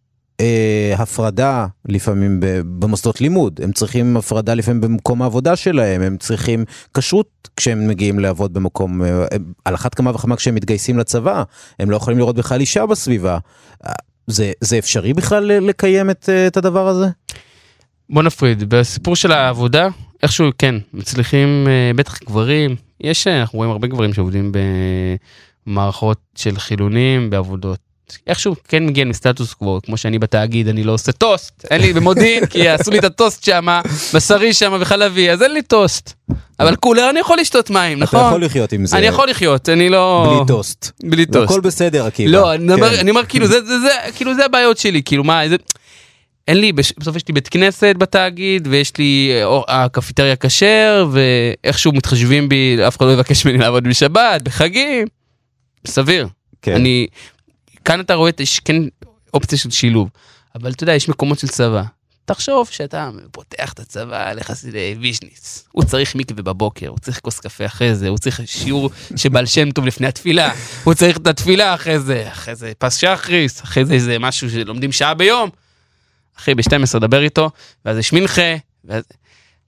[0.41, 2.41] אה, הפרדה לפעמים
[2.79, 6.65] במוסדות לימוד, הם צריכים הפרדה לפעמים במקום העבודה שלהם, הם צריכים
[6.95, 7.27] כשרות
[7.57, 11.43] כשהם מגיעים לעבוד במקום, אה, הם- על אחת כמה וכמה כשהם מתגייסים לצבא,
[11.79, 13.39] הם לא יכולים לראות בכלל אישה בסביבה.
[13.87, 13.93] אה,
[14.27, 17.07] זה, זה אפשרי בכלל ל- לקיים את, אה, את הדבר הזה?
[18.11, 19.89] בוא נפריד, בסיפור של העבודה,
[20.23, 24.53] איכשהו כן, מצליחים, אה, בטח גברים, יש, אה, אנחנו רואים הרבה גברים שעובדים
[25.67, 27.79] במערכות של חילונים, בעבודות.
[28.27, 32.47] איכשהו כן מגיע מסטטוס קוו, כמו שאני בתאגיד, אני לא עושה טוסט, אין לי במודיעין,
[32.47, 33.67] כי עשו לי את הטוסט שם,
[34.15, 36.13] בשרי שם וחלבי, אז אין לי טוסט.
[36.61, 38.27] אבל כולה אני יכול לשתות מים, אתה נכון?
[38.29, 38.99] יכול לחיות עם זה.
[38.99, 40.35] אני יכול לחיות, אני לא...
[40.37, 40.91] בלי טוסט.
[41.03, 41.51] בלי טוסט.
[41.51, 42.31] הכל בסדר, עקיבא.
[42.31, 43.29] לא, אני אומר, כן.
[43.29, 45.43] כאילו זה, זה, זה, כאילו זה הבעיות שלי, כאילו מה.
[46.49, 49.31] אין לי, בסוף יש לי בית כנסת בתאגיד, ויש לי,
[49.69, 55.07] אה, הקפיטריה כשר, ואיכשהו מתחשבים בי, אף אחד לא יבקש ממני לעבוד בשבת, בחגים,
[55.87, 56.29] סביר.
[56.63, 56.75] כן.
[56.75, 57.07] אני,
[57.85, 58.83] כאן אתה רואה, יש כן
[59.35, 60.09] אופציה של שילוב,
[60.55, 61.83] אבל אתה יודע, יש מקומות של צבא.
[62.25, 65.65] תחשוב שאתה פותח את הצבא יחסית לוויז'ניץ.
[65.73, 69.71] הוא צריך מקווה בבוקר, הוא צריך כוס קפה אחרי זה, הוא צריך שיעור שבעל שם
[69.71, 70.53] טוב לפני התפילה,
[70.85, 74.93] הוא צריך את התפילה אחרי זה, אחרי זה פס שחריס, אחרי זה איזה משהו שלומדים
[74.93, 75.51] שעה ביום.
[76.39, 77.51] אחי, ב-12 דבר איתו,
[77.85, 78.55] ואז יש מנחה,
[78.85, 79.05] ואז...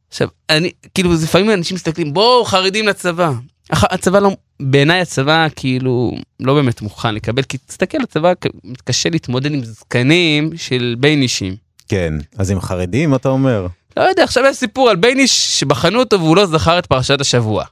[0.08, 3.30] עכשיו, אני, כאילו, לפעמים אנשים מסתכלים, בואו, חרדים לצבא.
[3.70, 8.32] הצבא לא, בעיניי הצבא כאילו לא באמת מוכן לקבל, כי תסתכל, הצבא
[8.64, 11.56] מתקשה להתמודד עם זקנים של ביינישים.
[11.88, 13.66] כן, אז עם חרדים אתה אומר?
[13.96, 17.64] לא יודע, עכשיו יש סיפור על בייניש שבחנו אותו והוא לא זכר את פרשת השבוע.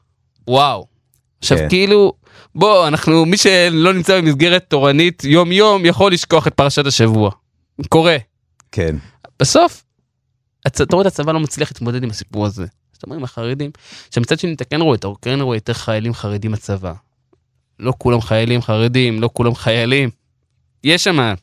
[0.48, 0.86] וואו.
[1.38, 1.68] עכשיו כן.
[1.68, 2.12] כאילו,
[2.54, 7.30] בוא, אנחנו, מי שלא נמצא במסגרת תורנית יום יום יכול לשכוח את פרשת השבוע.
[7.88, 8.16] קורה.
[8.72, 8.96] כן.
[9.40, 9.84] בסוף,
[10.66, 10.80] הצ...
[10.80, 12.66] אתה רואה את הצבא לא מצליח להתמודד עם הסיפור הזה.
[12.94, 13.70] אז אתה אומר עם החרדים,
[14.08, 16.92] עכשיו מצד שני אתה כן רואה, אתה כן רואה יותר חיילים חרדים בצבא.
[17.78, 20.10] לא כולם חיילים חרדים, לא כולם חיילים.
[20.84, 21.34] יש שם,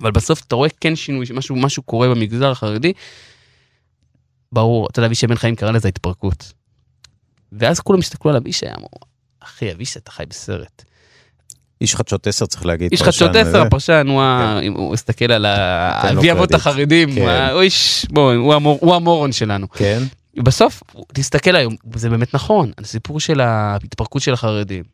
[0.00, 2.92] אבל בסוף אתה רואה כן שינוי, שמשהו משהו קורה במגזר החרדי.
[4.52, 6.52] ברור, אתה יודע, אבישי בן חיים קרא לזה התפרקות.
[7.52, 8.88] ואז כולם הסתכלו על אבישי, אמרו,
[9.40, 10.82] אחי, אבישי, אתה חי בסרט.
[11.80, 12.92] איש חדשות 10 צריך להגיד.
[12.92, 13.62] איש חדשות 10, וזה.
[13.62, 15.46] הפרשן, הוא ה- הוא הסתכל על
[16.02, 16.54] תן לו אבי אבות.
[16.54, 17.48] החרדים, כן.
[17.60, 18.06] איש,
[18.80, 19.70] הוא המורון שלנו.
[19.70, 20.02] כן.
[20.36, 20.82] בסוף,
[21.12, 24.84] תסתכל היום, זה באמת נכון, הסיפור של ההתפרקות של החרדים.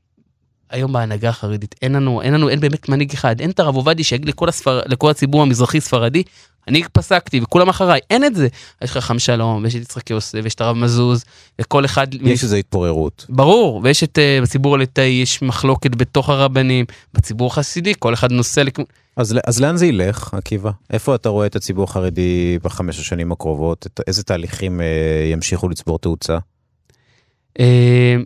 [0.71, 4.05] היום בהנהגה החרדית אין לנו, אין לנו, אין באמת מנהיג אחד, אין את הרב עובדיה
[4.05, 6.23] שיגיד לכל, הספר, לכל הציבור המזרחי ספרדי,
[6.69, 8.49] אני פסקתי וכולם אחריי, אין את זה.
[8.83, 11.25] יש לך חם שלום, ויש את יצחק יוסף, ויש את הרב מזוז,
[11.61, 12.15] וכל אחד...
[12.15, 13.27] יש איזו התפוררות.
[13.29, 16.85] ברור, ויש את, uh, בציבור הליטאי יש מחלוקת בתוך הרבנים,
[17.15, 18.79] בציבור החסידי כל אחד נוסע לכ...
[19.17, 20.71] אז, אז לאן זה ילך, עקיבא?
[20.91, 23.87] איפה אתה רואה את הציבור החרדי בחמש השנים הקרובות?
[23.87, 26.39] את, איזה תהליכים אה, ימשיכו לצבור תאוצה?
[27.61, 28.17] אה,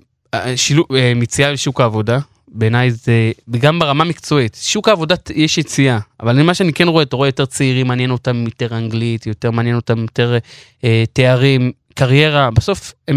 [0.57, 2.19] שילוב, אה, מציאה לשוק העבודה,
[2.49, 7.17] בעיניי זה, וגם ברמה מקצועית, שוק העבודה יש יציאה, אבל מה שאני כן רואה, אתה
[7.17, 10.39] רואה יותר צעירים, מעניין אותם יותר אנגלית, יותר מעניין אותם יותר
[10.85, 13.17] אה, תארים, קריירה, בסוף הם,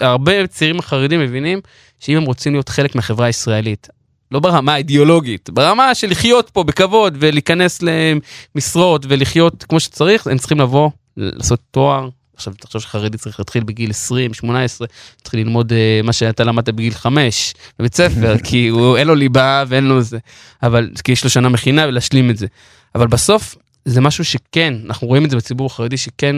[0.00, 1.60] הרבה צעירים החרדים מבינים
[2.00, 3.88] שאם הם רוצים להיות חלק מהחברה הישראלית,
[4.32, 10.60] לא ברמה האידיאולוגית, ברמה של לחיות פה בכבוד ולהיכנס למשרות ולחיות כמו שצריך, הם צריכים
[10.60, 12.08] לבוא, לעשות תואר.
[12.34, 14.88] עכשיו תחשוב שחרדי צריך להתחיל בגיל 20, 18,
[15.22, 19.64] צריך ללמוד uh, מה שאתה למדת בגיל 5 בבית ספר, כי הוא אין לו ליבה
[19.68, 20.18] ואין לו זה,
[20.62, 22.46] אבל כי יש לו שנה מכינה ולהשלים את זה.
[22.94, 26.36] אבל בסוף זה משהו שכן, אנחנו רואים את זה בציבור החרדי שכן,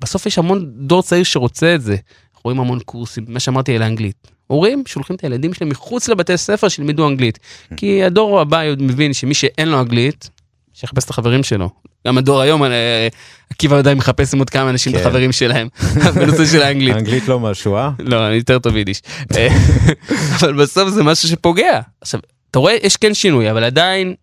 [0.00, 1.96] בסוף יש המון דור צעיר שרוצה את זה.
[2.44, 4.30] רואים המון קורסים, מה שאמרתי על האנגלית.
[4.46, 7.38] הורים שולחים את הילדים שלהם מחוץ לבתי ספר שילמדו אנגלית.
[7.76, 10.30] כי הדור הבא מבין שמי שאין לו אנגלית,
[10.74, 11.70] שיחפש את החברים שלו.
[12.06, 13.08] גם הדור היום, אה,
[13.50, 15.02] עקיבא עדיין מחפש עם עוד כמה אנשים את כן.
[15.06, 15.68] החברים שלהם
[16.20, 16.94] בנושא של האנגלית.
[16.94, 17.90] האנגלית לא משהו, אה?
[17.98, 19.02] לא, אני יותר טוב יידיש.
[19.36, 19.48] אה,
[20.40, 21.80] אבל בסוף זה משהו שפוגע.
[22.00, 22.20] עכשיו,
[22.50, 24.14] אתה רואה, יש כן שינוי, אבל עדיין,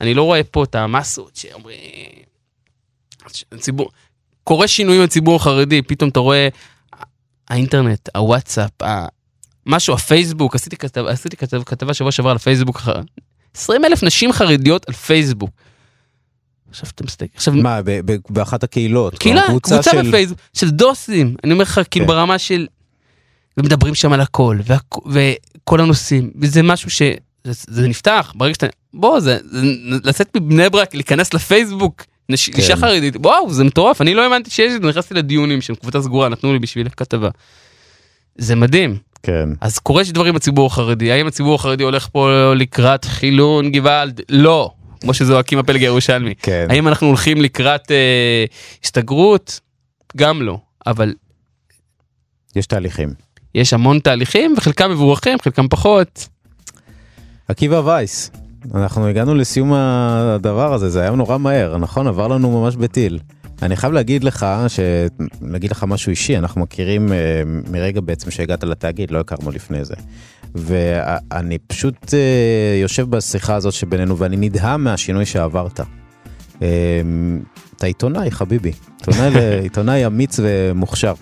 [0.00, 1.78] אני לא רואה פה את המסות שאומרים...
[3.52, 3.90] הציבור,
[4.44, 6.48] קורה שינוי בציבור החרדי, פתאום אתה רואה
[7.48, 9.06] האינטרנט, הוואטסאפ, ה-
[9.66, 12.80] משהו, הפייסבוק, עשיתי כתבה, עשיתי כתבה, כתבה שבוע שעבר על פייסבוק,
[13.54, 15.50] 20 אלף נשים חרדיות על פייסבוק.
[16.70, 19.18] עכשיו אתה מסתכל, עכשיו מה, ב- ב- באחת הקהילות?
[19.18, 22.12] קהילה, קבוצה של- בפייסבוק, של דוסים, אני אומר לך, כאילו כן.
[22.12, 22.66] ברמה של...
[23.56, 27.02] ומדברים שם על הכל, והכ- וכל הנושאים, וזה משהו ש...
[27.44, 28.66] זה, זה נפתח, ברגע שאתה...
[28.94, 29.60] בוא, זה, זה
[30.04, 32.04] לצאת מבני ברק, להיכנס לפייסבוק.
[32.30, 36.02] אישה חרדית, וואו, זה מטורף, אני לא האמנתי שיש את זה, נכנסתי לדיונים של קבוצה
[36.02, 37.28] סגורה, נתנו לי בשביל כתבה.
[38.36, 38.98] זה מדהים.
[39.22, 39.48] כן.
[39.60, 44.20] אז קורה שדברים בציבור החרדי, האם הציבור החרדי הולך פה לקראת חילון גוואלד?
[44.28, 44.70] לא,
[45.00, 46.34] כמו שזועקים הפלג הירושלמי.
[46.42, 46.66] כן.
[46.70, 48.44] האם אנחנו הולכים לקראת אה,
[48.84, 49.60] הסתגרות?
[50.16, 51.14] גם לא, אבל
[52.56, 53.14] יש תהליכים.
[53.54, 56.28] יש המון תהליכים וחלקם מבורכים, חלקם פחות.
[57.48, 58.30] עקיבא וייס,
[58.74, 62.06] אנחנו הגענו לסיום הדבר הזה, זה היה נורא מהר, נכון?
[62.06, 63.18] עבר לנו ממש בטיל.
[63.62, 64.80] אני חייב להגיד לך, ש...
[65.42, 69.94] להגיד לך משהו אישי, אנחנו מכירים אה, מרגע בעצם שהגעת לתאגיד, לא הכרנו לפני זה.
[70.54, 75.80] ואני פשוט אה, יושב בשיחה הזאת שבינינו ואני נדהם מהשינוי שעברת.
[76.62, 76.66] אה,
[77.76, 78.72] אתה עיתונאי, חביבי.
[78.98, 81.14] עיתונאי, עיתונאי אמיץ ומוכשר.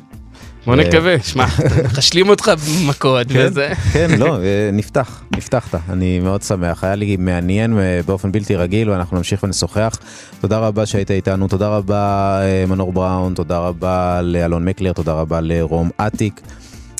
[0.66, 0.78] בוא אה.
[0.78, 1.46] נקווה, שמע,
[1.84, 2.50] מחשלים אותך
[2.82, 3.72] במכות כן, וזה.
[3.92, 8.90] כן, לא, אה, נפתח, נפתחת, אני מאוד שמח, היה לי מעניין אה, באופן בלתי רגיל
[8.90, 9.98] ואנחנו נמשיך ונשוחח.
[10.40, 15.90] תודה רבה שהיית איתנו, תודה רבה מנור בראון, תודה רבה לאלון מקלר, תודה רבה לרום
[15.96, 16.40] אטיק.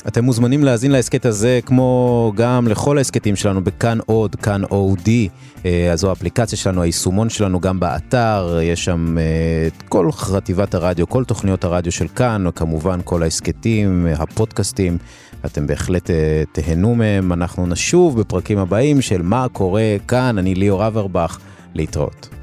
[0.07, 5.29] אתם מוזמנים להאזין להסכת הזה כמו גם לכל ההסכתים שלנו בכאן עוד, כאן אודי.
[5.65, 9.23] אה, אז זו האפליקציה שלנו, היישומון שלנו גם באתר, יש שם אה,
[9.67, 14.97] את כל חטיבת הרדיו, כל תוכניות הרדיו של כאן, כמובן כל ההסכתים, אה, הפודקאסטים.
[15.45, 16.09] אתם בהחלט
[16.51, 17.33] תהנו מהם.
[17.33, 21.39] אנחנו נשוב בפרקים הבאים של מה קורה כאן, אני ליאור אברבך,
[21.75, 22.40] להתראות.